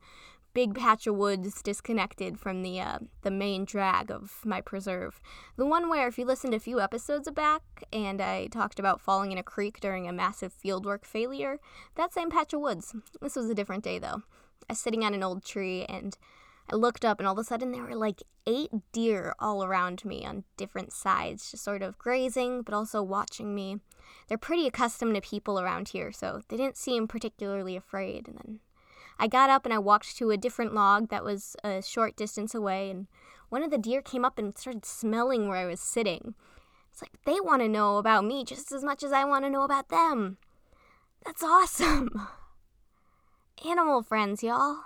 big 0.56 0.74
patch 0.74 1.06
of 1.06 1.16
woods 1.16 1.62
disconnected 1.62 2.40
from 2.40 2.64
the 2.64 2.80
uh, 2.80 2.98
the 3.22 3.30
main 3.30 3.66
drag 3.66 4.10
of 4.10 4.40
my 4.46 4.62
preserve. 4.62 5.22
The 5.58 5.66
one 5.66 5.90
where, 5.90 6.08
if 6.08 6.18
you 6.18 6.26
listened 6.26 6.56
a 6.56 6.60
few 6.60 6.80
episodes 6.80 7.30
back, 7.30 7.62
and 7.92 8.22
I 8.22 8.48
talked 8.48 8.80
about 8.80 9.02
falling 9.02 9.34
in 9.34 9.38
a 9.38 9.44
creek 9.44 9.82
during 9.82 10.08
a 10.08 10.14
massive 10.14 10.54
fieldwork 10.54 11.06
failure, 11.06 11.60
that 11.96 12.14
same 12.14 12.32
patch 12.32 12.54
of 12.54 12.62
woods. 12.62 12.96
This 13.22 13.36
was 13.36 13.50
a 13.50 13.54
different 13.54 13.84
day 13.84 14.00
though. 14.00 14.24
I 14.68 14.74
was 14.74 14.80
sitting 14.80 15.04
on 15.04 15.14
an 15.14 15.24
old 15.24 15.44
tree 15.44 15.84
and 15.88 16.18
I 16.72 16.78
looked 16.78 17.06
up, 17.06 17.20
and 17.20 17.28
all 17.28 17.34
of 17.34 17.40
a 17.40 17.44
sudden 17.44 17.72
there 17.72 17.84
were 17.84 17.96
like 17.96 18.24
eight 18.48 18.72
deer 18.94 19.36
all 19.40 19.64
around 19.64 20.06
me 20.06 20.26
on 20.26 20.46
different 20.56 20.94
sides, 20.94 21.52
just 21.52 21.66
sort 21.66 21.84
of 21.84 21.98
grazing, 22.00 22.62
but 22.62 22.74
also 22.74 23.04
watching 23.04 23.54
me. 23.54 23.82
They're 24.28 24.38
pretty 24.38 24.68
accustomed 24.68 25.16
to 25.16 25.22
people 25.22 25.60
around 25.60 25.90
here, 25.90 26.14
so 26.14 26.42
they 26.48 26.58
didn't 26.58 26.78
seem 26.78 27.08
particularly 27.08 27.76
afraid. 27.76 28.28
And 28.28 28.38
then 28.38 28.60
I 29.18 29.28
got 29.28 29.50
up 29.50 29.66
and 29.66 29.74
I 29.74 29.80
walked 29.80 30.18
to 30.18 30.32
a 30.32 30.38
different 30.38 30.74
log 30.74 31.10
that 31.10 31.24
was 31.24 31.56
a 31.64 31.82
short 31.82 32.16
distance 32.16 32.54
away, 32.54 32.90
and 32.90 33.08
one 33.50 33.64
of 33.64 33.72
the 33.72 33.78
deer 33.78 34.02
came 34.02 34.26
up 34.26 34.38
and 34.38 34.58
started 34.58 34.86
smelling 34.86 35.48
where 35.48 35.58
I 35.58 35.66
was 35.66 35.80
sitting. 35.80 36.36
It's 36.92 37.02
like 37.02 37.14
they 37.26 37.40
want 37.40 37.62
to 37.62 37.70
know 37.70 37.98
about 37.98 38.26
me 38.26 38.44
just 38.44 38.72
as 38.72 38.84
much 38.84 39.04
as 39.04 39.12
I 39.12 39.24
want 39.24 39.46
to 39.46 39.50
know 39.50 39.64
about 39.64 39.90
them. 39.90 40.38
That's 41.26 41.44
awesome. 41.44 42.28
Animal 43.68 44.04
friends, 44.04 44.44
y'all. 44.44 44.78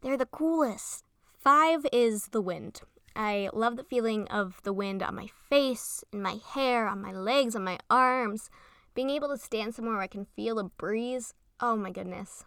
They're 0.00 0.16
the 0.16 0.26
coolest. 0.26 1.04
Five 1.38 1.86
is 1.92 2.28
the 2.28 2.40
wind. 2.40 2.80
I 3.14 3.50
love 3.52 3.76
the 3.76 3.84
feeling 3.84 4.26
of 4.28 4.60
the 4.62 4.72
wind 4.72 5.02
on 5.02 5.14
my 5.14 5.28
face, 5.48 6.02
in 6.12 6.22
my 6.22 6.38
hair, 6.54 6.88
on 6.88 7.02
my 7.02 7.12
legs, 7.12 7.54
on 7.54 7.64
my 7.64 7.78
arms. 7.90 8.48
Being 8.94 9.10
able 9.10 9.28
to 9.28 9.36
stand 9.36 9.74
somewhere 9.74 9.94
where 9.94 10.02
I 10.02 10.06
can 10.06 10.26
feel 10.34 10.58
a 10.58 10.64
breeze. 10.64 11.34
Oh 11.60 11.76
my 11.76 11.90
goodness 11.90 12.44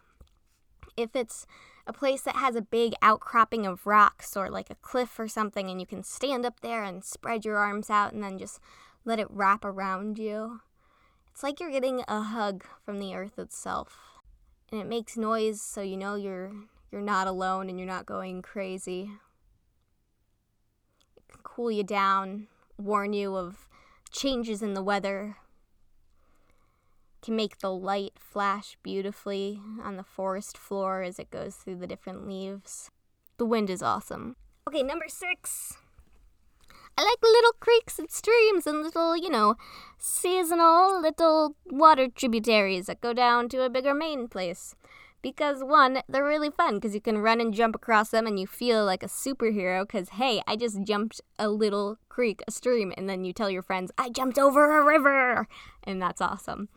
if 0.96 1.14
it's 1.14 1.46
a 1.86 1.92
place 1.92 2.22
that 2.22 2.36
has 2.36 2.56
a 2.56 2.62
big 2.62 2.94
outcropping 3.00 3.66
of 3.66 3.86
rocks 3.86 4.36
or 4.36 4.50
like 4.50 4.70
a 4.70 4.76
cliff 4.76 5.18
or 5.18 5.28
something, 5.28 5.70
and 5.70 5.80
you 5.80 5.86
can 5.86 6.02
stand 6.02 6.44
up 6.44 6.60
there 6.60 6.82
and 6.82 7.04
spread 7.04 7.44
your 7.44 7.58
arms 7.58 7.90
out 7.90 8.12
and 8.12 8.22
then 8.22 8.38
just 8.38 8.60
let 9.04 9.20
it 9.20 9.28
wrap 9.30 9.64
around 9.64 10.18
you. 10.18 10.60
It's 11.30 11.42
like 11.42 11.60
you're 11.60 11.70
getting 11.70 12.02
a 12.08 12.22
hug 12.22 12.64
from 12.84 12.98
the 12.98 13.14
earth 13.14 13.38
itself. 13.38 13.98
And 14.72 14.80
it 14.80 14.86
makes 14.86 15.16
noise 15.16 15.62
so 15.62 15.80
you 15.80 15.96
know 15.96 16.16
you're 16.16 16.52
you're 16.90 17.02
not 17.02 17.26
alone 17.26 17.68
and 17.68 17.78
you're 17.78 17.86
not 17.86 18.06
going 18.06 18.42
crazy. 18.42 19.10
It 21.16 21.28
can 21.28 21.40
cool 21.42 21.70
you 21.70 21.84
down, 21.84 22.48
warn 22.78 23.12
you 23.12 23.36
of 23.36 23.68
changes 24.10 24.62
in 24.62 24.74
the 24.74 24.82
weather, 24.82 25.36
can 27.26 27.34
make 27.34 27.58
the 27.58 27.72
light 27.72 28.12
flash 28.20 28.78
beautifully 28.84 29.60
on 29.82 29.96
the 29.96 30.04
forest 30.04 30.56
floor 30.56 31.02
as 31.02 31.18
it 31.18 31.28
goes 31.28 31.56
through 31.56 31.74
the 31.74 31.86
different 31.86 32.24
leaves. 32.24 32.88
The 33.36 33.44
wind 33.44 33.68
is 33.68 33.82
awesome. 33.82 34.36
Okay, 34.68 34.84
number 34.84 35.06
six. 35.08 35.76
I 36.96 37.02
like 37.02 37.18
little 37.22 37.52
creeks 37.58 37.98
and 37.98 38.08
streams 38.10 38.64
and 38.64 38.80
little, 38.80 39.16
you 39.16 39.28
know, 39.28 39.56
seasonal 39.98 41.02
little 41.02 41.56
water 41.66 42.06
tributaries 42.08 42.86
that 42.86 43.00
go 43.00 43.12
down 43.12 43.48
to 43.48 43.62
a 43.62 43.70
bigger 43.70 43.92
main 43.92 44.28
place. 44.28 44.76
Because, 45.20 45.64
one, 45.64 46.02
they're 46.08 46.24
really 46.24 46.50
fun 46.50 46.76
because 46.76 46.94
you 46.94 47.00
can 47.00 47.18
run 47.18 47.40
and 47.40 47.52
jump 47.52 47.74
across 47.74 48.10
them 48.10 48.28
and 48.28 48.38
you 48.38 48.46
feel 48.46 48.84
like 48.84 49.02
a 49.02 49.08
superhero 49.08 49.82
because, 49.82 50.10
hey, 50.10 50.42
I 50.46 50.54
just 50.54 50.84
jumped 50.84 51.20
a 51.40 51.48
little 51.48 51.98
creek, 52.08 52.40
a 52.46 52.52
stream, 52.52 52.94
and 52.96 53.10
then 53.10 53.24
you 53.24 53.32
tell 53.32 53.50
your 53.50 53.62
friends, 53.62 53.90
I 53.98 54.10
jumped 54.10 54.38
over 54.38 54.78
a 54.78 54.84
river! 54.84 55.48
And 55.82 56.00
that's 56.00 56.20
awesome. 56.20 56.68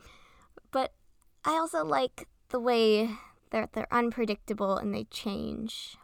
I 1.44 1.52
also 1.52 1.84
like 1.84 2.28
the 2.50 2.60
way 2.60 3.10
they're 3.50 3.68
they're 3.72 3.92
unpredictable 3.92 4.76
and 4.76 4.94
they 4.94 5.04
change. 5.04 5.96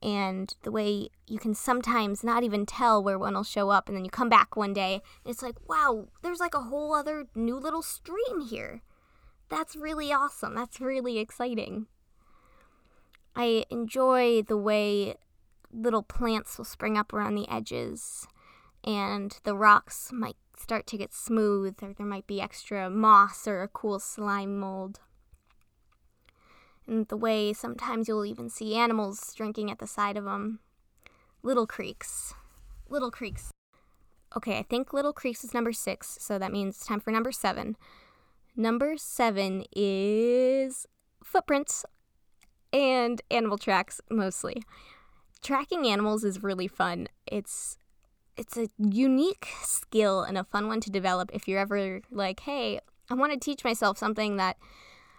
And 0.00 0.54
the 0.62 0.70
way 0.70 1.08
you 1.26 1.38
can 1.40 1.54
sometimes 1.54 2.22
not 2.22 2.44
even 2.44 2.66
tell 2.66 3.02
where 3.02 3.18
one 3.18 3.34
will 3.34 3.42
show 3.42 3.70
up, 3.70 3.88
and 3.88 3.96
then 3.96 4.04
you 4.04 4.10
come 4.10 4.28
back 4.28 4.54
one 4.54 4.72
day, 4.72 5.02
and 5.24 5.32
it's 5.32 5.42
like, 5.42 5.56
wow, 5.68 6.06
there's 6.22 6.38
like 6.38 6.54
a 6.54 6.60
whole 6.60 6.94
other 6.94 7.26
new 7.34 7.56
little 7.56 7.82
stream 7.82 8.46
here. 8.48 8.82
That's 9.48 9.74
really 9.74 10.12
awesome. 10.12 10.54
That's 10.54 10.80
really 10.80 11.18
exciting. 11.18 11.86
I 13.34 13.64
enjoy 13.70 14.42
the 14.42 14.56
way 14.56 15.16
little 15.72 16.04
plants 16.04 16.58
will 16.58 16.64
spring 16.64 16.96
up 16.96 17.12
around 17.12 17.34
the 17.34 17.48
edges, 17.50 18.28
and 18.84 19.36
the 19.42 19.56
rocks 19.56 20.10
might 20.12 20.36
start 20.58 20.86
to 20.88 20.96
get 20.96 21.12
smooth, 21.12 21.76
or 21.82 21.92
there 21.92 22.06
might 22.06 22.26
be 22.26 22.40
extra 22.40 22.90
moss 22.90 23.46
or 23.46 23.62
a 23.62 23.68
cool 23.68 23.98
slime 23.98 24.58
mold. 24.58 25.00
And 26.86 27.06
the 27.08 27.16
way 27.16 27.52
sometimes 27.52 28.08
you'll 28.08 28.24
even 28.24 28.48
see 28.48 28.74
animals 28.74 29.34
drinking 29.34 29.70
at 29.70 29.78
the 29.78 29.86
side 29.86 30.16
of 30.16 30.24
them. 30.24 30.60
Little 31.42 31.66
creeks. 31.66 32.34
Little 32.88 33.10
creeks. 33.10 33.50
Okay, 34.36 34.58
I 34.58 34.62
think 34.62 34.92
Little 34.92 35.14
Creeks 35.14 35.42
is 35.42 35.54
number 35.54 35.72
six, 35.72 36.18
so 36.20 36.38
that 36.38 36.52
means 36.52 36.84
time 36.84 37.00
for 37.00 37.10
number 37.10 37.32
seven. 37.32 37.76
Number 38.54 38.96
seven 38.96 39.64
is 39.74 40.86
footprints 41.24 41.86
and 42.72 43.22
animal 43.30 43.56
tracks 43.56 44.00
mostly. 44.10 44.62
Tracking 45.42 45.86
animals 45.86 46.24
is 46.24 46.42
really 46.42 46.68
fun. 46.68 47.08
It's 47.26 47.78
it's 48.38 48.56
a 48.56 48.68
unique 48.78 49.48
skill 49.62 50.22
and 50.22 50.38
a 50.38 50.44
fun 50.44 50.68
one 50.68 50.80
to 50.80 50.90
develop 50.90 51.30
if 51.34 51.48
you're 51.48 51.58
ever 51.58 52.00
like, 52.10 52.40
hey, 52.40 52.80
I 53.10 53.14
want 53.14 53.32
to 53.32 53.38
teach 53.38 53.64
myself 53.64 53.98
something 53.98 54.36
that 54.36 54.56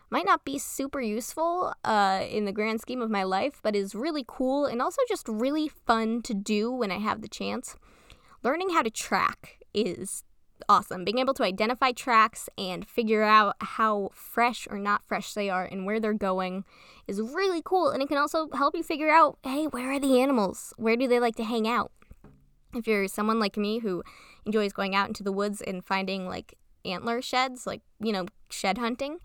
might 0.09 0.25
not 0.25 0.45
be 0.45 0.57
super 0.57 1.01
useful 1.01 1.73
uh, 1.83 2.25
in 2.27 2.45
the 2.45 2.51
grand 2.51 2.81
scheme 2.81 3.01
of 3.01 3.11
my 3.11 3.23
life, 3.23 3.59
but 3.61 3.75
is 3.75 3.93
really 3.93 4.23
cool 4.25 4.65
and 4.65 4.81
also 4.81 5.01
just 5.07 5.27
really 5.27 5.67
fun 5.67 6.21
to 6.23 6.33
do 6.33 6.71
when 6.71 6.91
I 6.91 6.97
have 6.97 7.21
the 7.21 7.27
chance. 7.27 7.75
Learning 8.41 8.69
how 8.69 8.81
to 8.81 8.89
track 8.89 9.59
is 9.73 10.23
awesome. 10.67 11.03
Being 11.03 11.19
able 11.19 11.33
to 11.35 11.43
identify 11.43 11.91
tracks 11.91 12.49
and 12.57 12.88
figure 12.88 13.23
out 13.23 13.55
how 13.59 14.09
fresh 14.13 14.67
or 14.69 14.79
not 14.79 15.03
fresh 15.03 15.33
they 15.33 15.49
are 15.49 15.65
and 15.65 15.85
where 15.85 15.99
they're 15.99 16.13
going 16.13 16.63
is 17.07 17.21
really 17.21 17.61
cool. 17.63 17.89
And 17.89 18.01
it 18.01 18.07
can 18.07 18.17
also 18.17 18.49
help 18.53 18.75
you 18.75 18.83
figure 18.83 19.09
out 19.09 19.38
hey, 19.43 19.65
where 19.65 19.91
are 19.91 19.99
the 19.99 20.19
animals? 20.21 20.73
Where 20.77 20.95
do 20.95 21.07
they 21.07 21.19
like 21.19 21.35
to 21.35 21.43
hang 21.43 21.67
out? 21.67 21.91
If 22.73 22.88
you're 22.88 23.07
someone 23.07 23.39
like 23.39 23.57
me 23.57 23.79
who 23.79 24.03
enjoys 24.45 24.73
going 24.73 24.95
out 24.95 25.07
into 25.07 25.23
the 25.23 25.31
woods 25.31 25.61
and 25.61 25.83
finding 25.83 26.27
like 26.27 26.55
antler 26.85 27.21
sheds, 27.21 27.67
like, 27.67 27.81
you 27.99 28.11
know, 28.11 28.25
shed 28.49 28.77
hunting, 28.77 29.17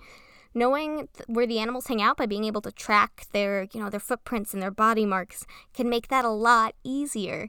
knowing 0.54 1.08
th- 1.14 1.26
where 1.26 1.46
the 1.46 1.58
animals 1.58 1.86
hang 1.86 2.02
out 2.02 2.16
by 2.16 2.26
being 2.26 2.44
able 2.44 2.60
to 2.62 2.72
track 2.72 3.26
their, 3.32 3.68
you 3.72 3.80
know, 3.80 3.90
their 3.90 4.00
footprints 4.00 4.54
and 4.54 4.62
their 4.62 4.70
body 4.70 5.06
marks 5.06 5.46
can 5.72 5.88
make 5.88 6.08
that 6.08 6.24
a 6.24 6.30
lot 6.30 6.74
easier. 6.84 7.48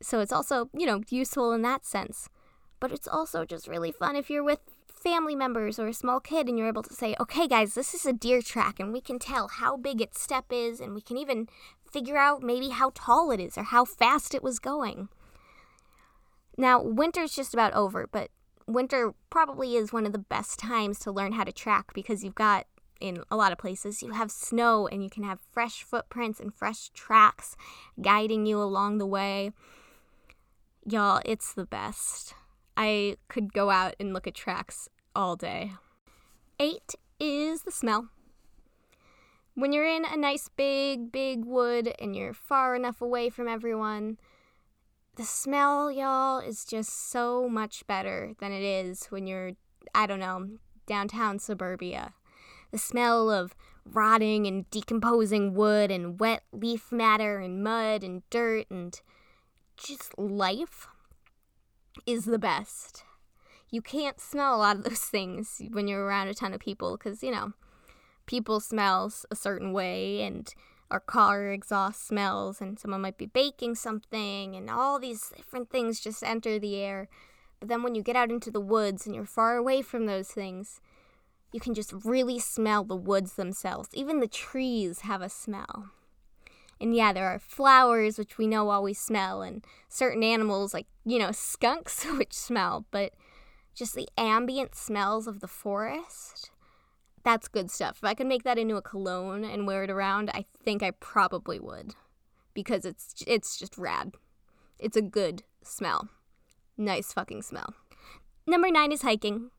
So 0.00 0.20
it's 0.20 0.32
also, 0.32 0.70
you 0.76 0.86
know, 0.86 1.02
useful 1.08 1.52
in 1.52 1.62
that 1.62 1.84
sense. 1.84 2.28
But 2.80 2.92
it's 2.92 3.08
also 3.08 3.44
just 3.44 3.68
really 3.68 3.92
fun 3.92 4.16
if 4.16 4.28
you're 4.28 4.44
with 4.44 4.60
family 5.04 5.34
members 5.34 5.78
or 5.78 5.86
a 5.86 5.94
small 5.94 6.18
kid 6.18 6.48
and 6.48 6.58
you're 6.58 6.68
able 6.68 6.82
to 6.82 6.94
say, 6.94 7.14
okay, 7.20 7.46
guys, 7.46 7.74
this 7.74 7.94
is 7.94 8.06
a 8.06 8.12
deer 8.12 8.40
track, 8.40 8.80
and 8.80 8.92
we 8.92 9.00
can 9.00 9.18
tell 9.18 9.48
how 9.48 9.76
big 9.76 10.00
its 10.00 10.20
step 10.20 10.46
is, 10.50 10.80
and 10.80 10.94
we 10.94 11.02
can 11.02 11.18
even 11.18 11.46
figure 11.90 12.16
out 12.16 12.42
maybe 12.42 12.70
how 12.70 12.90
tall 12.94 13.30
it 13.30 13.38
is 13.38 13.56
or 13.58 13.64
how 13.64 13.84
fast 13.84 14.34
it 14.34 14.42
was 14.42 14.58
going. 14.58 15.08
Now, 16.56 16.80
winter's 16.82 17.34
just 17.34 17.54
about 17.54 17.72
over, 17.74 18.06
but 18.10 18.30
winter 18.66 19.14
probably 19.30 19.76
is 19.76 19.92
one 19.92 20.06
of 20.06 20.12
the 20.12 20.18
best 20.18 20.58
times 20.58 20.98
to 21.00 21.12
learn 21.12 21.32
how 21.32 21.44
to 21.44 21.52
track 21.52 21.92
because 21.94 22.24
you've 22.24 22.34
got 22.34 22.66
in 23.00 23.22
a 23.30 23.36
lot 23.36 23.52
of 23.52 23.58
places, 23.58 24.02
you 24.02 24.12
have 24.12 24.30
snow 24.30 24.86
and 24.86 25.02
you 25.02 25.10
can 25.10 25.24
have 25.24 25.40
fresh 25.52 25.82
footprints 25.82 26.40
and 26.40 26.54
fresh 26.54 26.90
tracks 26.90 27.56
guiding 28.00 28.46
you 28.46 28.62
along 28.62 28.98
the 28.98 29.06
way. 29.06 29.50
Y'all, 30.86 31.20
it's 31.24 31.52
the 31.52 31.66
best. 31.66 32.34
I 32.76 33.16
could 33.28 33.52
go 33.52 33.70
out 33.70 33.94
and 34.00 34.12
look 34.12 34.26
at 34.26 34.34
tracks 34.34 34.88
all 35.14 35.36
day. 35.36 35.72
Eight 36.58 36.94
is 37.20 37.62
the 37.62 37.70
smell. 37.70 38.08
When 39.54 39.72
you're 39.72 39.86
in 39.86 40.04
a 40.04 40.16
nice 40.16 40.48
big, 40.48 41.12
big 41.12 41.44
wood 41.44 41.94
and 42.00 42.16
you're 42.16 42.32
far 42.32 42.74
enough 42.74 43.00
away 43.00 43.30
from 43.30 43.48
everyone, 43.48 44.18
the 45.16 45.24
smell, 45.24 45.90
y'all, 45.90 46.38
is 46.40 46.64
just 46.64 47.10
so 47.10 47.48
much 47.48 47.86
better 47.86 48.32
than 48.40 48.52
it 48.52 48.62
is 48.62 49.06
when 49.06 49.26
you're, 49.26 49.52
I 49.94 50.06
don't 50.06 50.20
know, 50.20 50.48
downtown 50.86 51.38
suburbia. 51.38 52.14
The 52.72 52.78
smell 52.78 53.30
of 53.30 53.54
rotting 53.84 54.46
and 54.46 54.68
decomposing 54.70 55.54
wood 55.54 55.90
and 55.90 56.18
wet 56.18 56.42
leaf 56.52 56.90
matter 56.90 57.38
and 57.38 57.62
mud 57.62 58.02
and 58.02 58.28
dirt 58.30 58.66
and 58.70 59.00
just 59.76 60.18
life 60.18 60.88
is 62.06 62.24
the 62.24 62.38
best. 62.38 63.04
You 63.70 63.82
can't 63.82 64.20
smell 64.20 64.54
a 64.54 64.58
lot 64.58 64.76
of 64.76 64.84
those 64.84 65.00
things 65.04 65.62
when 65.70 65.86
you're 65.86 66.04
around 66.04 66.28
a 66.28 66.34
ton 66.34 66.54
of 66.54 66.60
people 66.60 66.96
because, 66.96 67.22
you 67.22 67.30
know, 67.30 67.52
people 68.26 68.60
smells 68.60 69.26
a 69.30 69.36
certain 69.36 69.72
way 69.72 70.22
and 70.22 70.52
our 70.94 71.00
car 71.00 71.48
exhaust 71.48 72.06
smells 72.06 72.60
and 72.60 72.78
someone 72.78 73.00
might 73.00 73.18
be 73.18 73.26
baking 73.26 73.74
something 73.74 74.54
and 74.54 74.70
all 74.70 75.00
these 75.00 75.32
different 75.36 75.68
things 75.68 75.98
just 75.98 76.22
enter 76.22 76.56
the 76.56 76.76
air. 76.76 77.08
But 77.58 77.68
then 77.68 77.82
when 77.82 77.96
you 77.96 78.02
get 78.02 78.14
out 78.14 78.30
into 78.30 78.48
the 78.48 78.60
woods 78.60 79.04
and 79.04 79.12
you're 79.12 79.24
far 79.24 79.56
away 79.56 79.82
from 79.82 80.06
those 80.06 80.28
things, 80.28 80.80
you 81.50 81.58
can 81.58 81.74
just 81.74 81.92
really 82.04 82.38
smell 82.38 82.84
the 82.84 82.94
woods 82.94 83.34
themselves. 83.34 83.88
Even 83.92 84.20
the 84.20 84.28
trees 84.28 85.00
have 85.00 85.20
a 85.20 85.28
smell. 85.28 85.90
And 86.80 86.94
yeah, 86.94 87.12
there 87.12 87.26
are 87.26 87.40
flowers, 87.40 88.16
which 88.16 88.38
we 88.38 88.46
know 88.46 88.68
always 88.68 89.00
smell, 89.00 89.42
and 89.42 89.64
certain 89.88 90.22
animals, 90.22 90.72
like, 90.72 90.86
you 91.04 91.18
know, 91.18 91.32
skunks, 91.32 92.04
which 92.18 92.32
smell, 92.32 92.86
but 92.92 93.14
just 93.74 93.96
the 93.96 94.08
ambient 94.16 94.76
smells 94.76 95.26
of 95.26 95.40
the 95.40 95.48
forest 95.48 96.50
that's 97.24 97.48
good 97.48 97.70
stuff. 97.70 97.96
If 97.98 98.04
I 98.04 98.14
could 98.14 98.26
make 98.26 98.44
that 98.44 98.58
into 98.58 98.76
a 98.76 98.82
cologne 98.82 99.44
and 99.44 99.66
wear 99.66 99.82
it 99.82 99.90
around, 99.90 100.30
I 100.32 100.44
think 100.62 100.82
I 100.82 100.92
probably 100.92 101.58
would 101.58 101.94
because 102.52 102.84
it's 102.84 103.24
it's 103.26 103.58
just 103.58 103.76
rad. 103.76 104.12
It's 104.78 104.96
a 104.96 105.02
good 105.02 105.42
smell. 105.62 106.08
Nice 106.76 107.12
fucking 107.12 107.42
smell. 107.42 107.74
Number 108.46 108.70
9 108.70 108.92
is 108.92 109.02
hiking, 109.02 109.50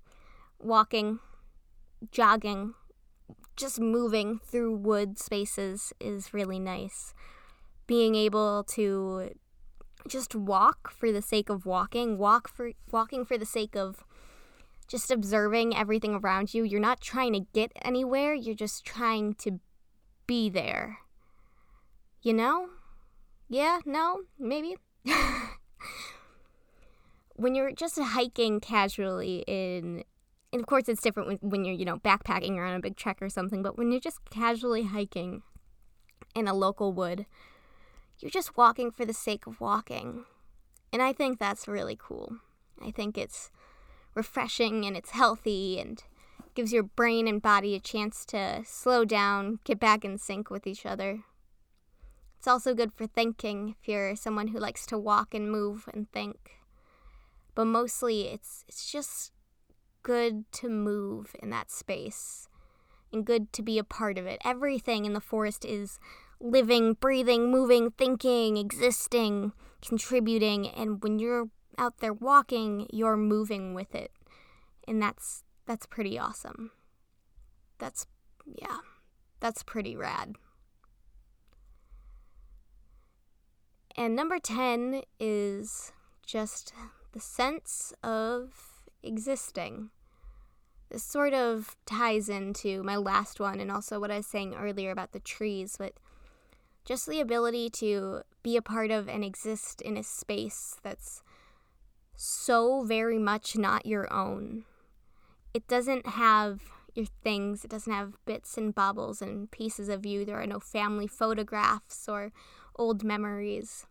walking, 0.59 1.19
jogging, 2.11 2.75
just 3.55 3.79
moving 3.79 4.39
through 4.39 4.75
wood 4.75 5.17
spaces 5.17 5.93
is 5.99 6.33
really 6.33 6.59
nice. 6.59 7.13
Being 7.87 8.15
able 8.15 8.63
to 8.69 9.31
just 10.07 10.35
walk 10.35 10.91
for 10.91 11.11
the 11.11 11.21
sake 11.21 11.49
of 11.49 11.65
walking, 11.65 12.17
walk 12.17 12.47
for 12.47 12.71
walking 12.91 13.25
for 13.25 13.37
the 13.37 13.45
sake 13.45 13.75
of 13.75 14.03
just 14.87 15.11
observing 15.11 15.75
everything 15.75 16.15
around 16.15 16.53
you. 16.53 16.63
You're 16.63 16.79
not 16.79 17.01
trying 17.01 17.33
to 17.33 17.41
get 17.53 17.71
anywhere, 17.81 18.33
you're 18.33 18.55
just 18.55 18.85
trying 18.85 19.35
to 19.35 19.59
be 20.27 20.49
there. 20.49 20.99
You 22.21 22.33
know? 22.33 22.69
Yeah, 23.47 23.79
no, 23.85 24.21
maybe. 24.39 24.77
when 27.35 27.53
you're 27.55 27.71
just 27.71 27.99
hiking 27.99 28.59
casually 28.59 29.43
in 29.47 30.03
and 30.55 30.61
of 30.61 30.67
course 30.67 30.87
it's 30.87 31.01
different 31.01 31.43
when, 31.43 31.65
you're, 31.65 31.75
you 31.75 31.83
know, 31.83 31.97
backpacking 31.97 32.55
or 32.55 32.63
on 32.63 32.75
a 32.75 32.79
big 32.79 32.95
trek 32.95 33.21
or 33.21 33.27
something, 33.27 33.61
but 33.61 33.77
when 33.77 33.91
you're 33.91 33.99
just 33.99 34.21
casually 34.29 34.83
hiking 34.83 35.43
in 36.33 36.47
a 36.47 36.53
local 36.53 36.93
wood, 36.93 37.25
you're 38.19 38.31
just 38.31 38.55
walking 38.55 38.89
for 38.89 39.03
the 39.03 39.13
sake 39.13 39.47
of 39.47 39.59
walking. 39.59 40.23
And 40.93 41.01
I 41.01 41.11
think 41.11 41.39
that's 41.39 41.67
really 41.67 41.97
cool. 41.99 42.37
I 42.81 42.91
think 42.91 43.17
it's 43.17 43.51
refreshing 44.15 44.85
and 44.85 44.97
it's 44.97 45.11
healthy 45.11 45.79
and 45.79 46.03
gives 46.55 46.73
your 46.73 46.83
brain 46.83 47.27
and 47.27 47.41
body 47.41 47.75
a 47.75 47.79
chance 47.79 48.25
to 48.25 48.63
slow 48.65 49.05
down, 49.05 49.59
get 49.65 49.79
back 49.79 50.03
in 50.03 50.17
sync 50.17 50.49
with 50.49 50.65
each 50.65 50.85
other. 50.85 51.23
It's 52.39 52.47
also 52.47 52.73
good 52.73 52.93
for 52.93 53.07
thinking 53.07 53.75
if 53.79 53.87
you're 53.87 54.15
someone 54.15 54.49
who 54.49 54.59
likes 54.59 54.85
to 54.87 54.97
walk 54.97 55.33
and 55.33 55.51
move 55.51 55.89
and 55.93 56.09
think. 56.11 56.51
But 57.53 57.65
mostly 57.65 58.27
it's 58.27 58.63
it's 58.67 58.91
just 58.91 59.31
good 60.03 60.49
to 60.53 60.69
move 60.69 61.35
in 61.41 61.49
that 61.49 61.71
space 61.71 62.47
and 63.11 63.25
good 63.25 63.51
to 63.53 63.63
be 63.63 63.79
a 63.79 63.83
part 63.83 64.17
of 64.17 64.25
it. 64.25 64.39
Everything 64.45 65.05
in 65.05 65.13
the 65.13 65.19
forest 65.19 65.65
is 65.65 65.99
living, 66.39 66.93
breathing, 66.93 67.49
moving, 67.49 67.91
thinking, 67.91 68.57
existing, 68.57 69.53
contributing, 69.81 70.67
and 70.67 71.01
when 71.01 71.17
you're 71.17 71.49
out 71.77 71.99
there 71.99 72.13
walking, 72.13 72.87
you're 72.91 73.17
moving 73.17 73.73
with 73.73 73.95
it. 73.95 74.11
And 74.87 75.01
that's 75.01 75.43
that's 75.65 75.85
pretty 75.85 76.19
awesome. 76.19 76.71
That's 77.79 78.07
yeah. 78.45 78.79
That's 79.39 79.63
pretty 79.63 79.95
rad. 79.95 80.35
And 83.97 84.15
number 84.15 84.39
10 84.39 85.03
is 85.19 85.93
just 86.25 86.73
the 87.13 87.19
sense 87.19 87.93
of 88.03 88.83
existing. 89.01 89.89
This 90.89 91.03
sort 91.03 91.33
of 91.33 91.75
ties 91.85 92.27
into 92.29 92.83
my 92.83 92.97
last 92.97 93.39
one 93.39 93.59
and 93.59 93.71
also 93.71 93.99
what 93.99 94.11
I 94.11 94.17
was 94.17 94.27
saying 94.27 94.53
earlier 94.53 94.91
about 94.91 95.13
the 95.13 95.19
trees, 95.19 95.75
but 95.77 95.93
just 96.83 97.07
the 97.07 97.19
ability 97.19 97.69
to 97.71 98.21
be 98.43 98.57
a 98.57 98.61
part 98.61 98.91
of 98.91 99.07
and 99.07 99.23
exist 99.23 99.81
in 99.81 99.97
a 99.97 100.03
space 100.03 100.77
that's 100.83 101.23
so 102.15 102.83
very 102.83 103.19
much 103.19 103.57
not 103.57 103.85
your 103.85 104.11
own. 104.11 104.65
It 105.53 105.67
doesn't 105.67 106.05
have 106.07 106.61
your 106.93 107.05
things, 107.23 107.63
it 107.65 107.69
doesn't 107.69 107.91
have 107.91 108.17
bits 108.25 108.57
and 108.57 108.73
bobbles 108.73 109.21
and 109.21 109.51
pieces 109.51 109.89
of 109.89 110.05
you. 110.05 110.25
There 110.25 110.39
are 110.41 110.47
no 110.47 110.59
family 110.59 111.07
photographs 111.07 112.07
or 112.07 112.31
old 112.77 113.03
memories. 113.03 113.85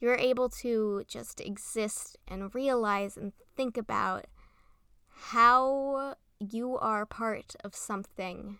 You're 0.00 0.16
able 0.16 0.48
to 0.48 1.04
just 1.06 1.40
exist 1.40 2.18
and 2.26 2.54
realize 2.54 3.16
and 3.16 3.32
think 3.56 3.76
about 3.76 4.26
how 5.30 6.16
you 6.40 6.76
are 6.78 7.06
part 7.06 7.54
of 7.62 7.76
something 7.76 8.58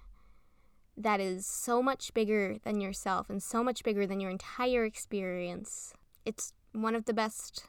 that 0.96 1.20
is 1.20 1.46
so 1.46 1.82
much 1.82 2.14
bigger 2.14 2.58
than 2.64 2.80
yourself 2.80 3.28
and 3.28 3.42
so 3.42 3.64
much 3.64 3.82
bigger 3.82 4.06
than 4.06 4.20
your 4.20 4.30
entire 4.30 4.84
experience. 4.84 5.94
It's 6.24 6.52
one 6.72 6.94
of 6.94 7.06
the 7.06 7.14
best 7.14 7.64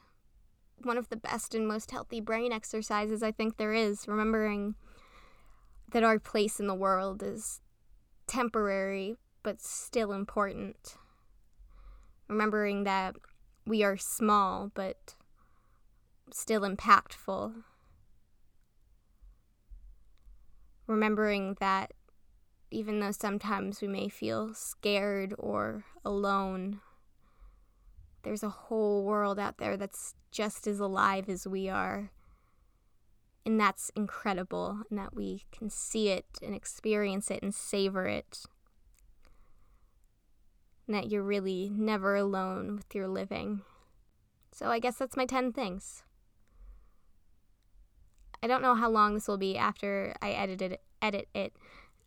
one 0.82 0.98
of 0.98 1.08
the 1.08 1.16
best 1.16 1.54
and 1.54 1.66
most 1.66 1.90
healthy 1.90 2.20
brain 2.20 2.52
exercises 2.52 3.22
I 3.22 3.32
think 3.32 3.56
there 3.56 3.72
is, 3.72 4.06
remembering 4.06 4.74
that 5.92 6.02
our 6.02 6.18
place 6.18 6.58
in 6.60 6.66
the 6.66 6.74
world 6.74 7.22
is 7.22 7.60
temporary 8.26 9.16
but 9.42 9.60
still 9.60 10.12
important. 10.12 10.96
Remembering 12.28 12.84
that 12.84 13.16
we 13.66 13.82
are 13.82 13.96
small 13.96 14.70
but 14.74 15.14
still 16.32 16.62
impactful. 16.62 17.62
Remembering 20.86 21.56
that 21.60 21.92
even 22.70 22.98
though 22.98 23.12
sometimes 23.12 23.80
we 23.80 23.88
may 23.88 24.08
feel 24.08 24.52
scared 24.52 25.34
or 25.38 25.84
alone, 26.04 26.80
there's 28.24 28.42
a 28.42 28.48
whole 28.48 29.04
world 29.04 29.38
out 29.38 29.58
there 29.58 29.76
that's 29.76 30.14
just 30.30 30.66
as 30.66 30.80
alive 30.80 31.28
as 31.28 31.46
we 31.46 31.68
are. 31.68 32.10
And 33.46 33.60
that's 33.60 33.90
incredible, 33.94 34.80
and 34.88 34.98
that 34.98 35.14
we 35.14 35.44
can 35.52 35.68
see 35.68 36.08
it 36.08 36.24
and 36.42 36.54
experience 36.54 37.30
it 37.30 37.42
and 37.42 37.54
savor 37.54 38.06
it. 38.06 38.40
And 40.86 40.96
that 40.96 41.10
you're 41.10 41.22
really 41.22 41.70
never 41.72 42.16
alone 42.16 42.76
with 42.76 42.94
your 42.94 43.06
living. 43.06 43.60
So 44.52 44.70
I 44.70 44.78
guess 44.78 44.96
that's 44.96 45.16
my 45.16 45.26
10 45.26 45.52
things. 45.52 46.04
I 48.42 48.46
don't 48.46 48.62
know 48.62 48.74
how 48.74 48.90
long 48.90 49.14
this 49.14 49.28
will 49.28 49.38
be 49.38 49.56
after 49.56 50.14
I 50.20 50.30
edited 50.30 50.72
it, 50.72 50.82
edit 51.00 51.28
it, 51.34 51.54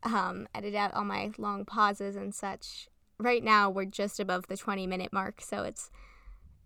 um, 0.03 0.47
edit 0.53 0.75
out 0.75 0.93
all 0.93 1.03
my 1.03 1.31
long 1.37 1.65
pauses 1.65 2.15
and 2.15 2.33
such. 2.33 2.87
Right 3.19 3.43
now, 3.43 3.69
we're 3.69 3.85
just 3.85 4.19
above 4.19 4.47
the 4.47 4.57
20 4.57 4.85
minute 4.85 5.11
mark, 5.11 5.41
so 5.41 5.63
it's 5.63 5.89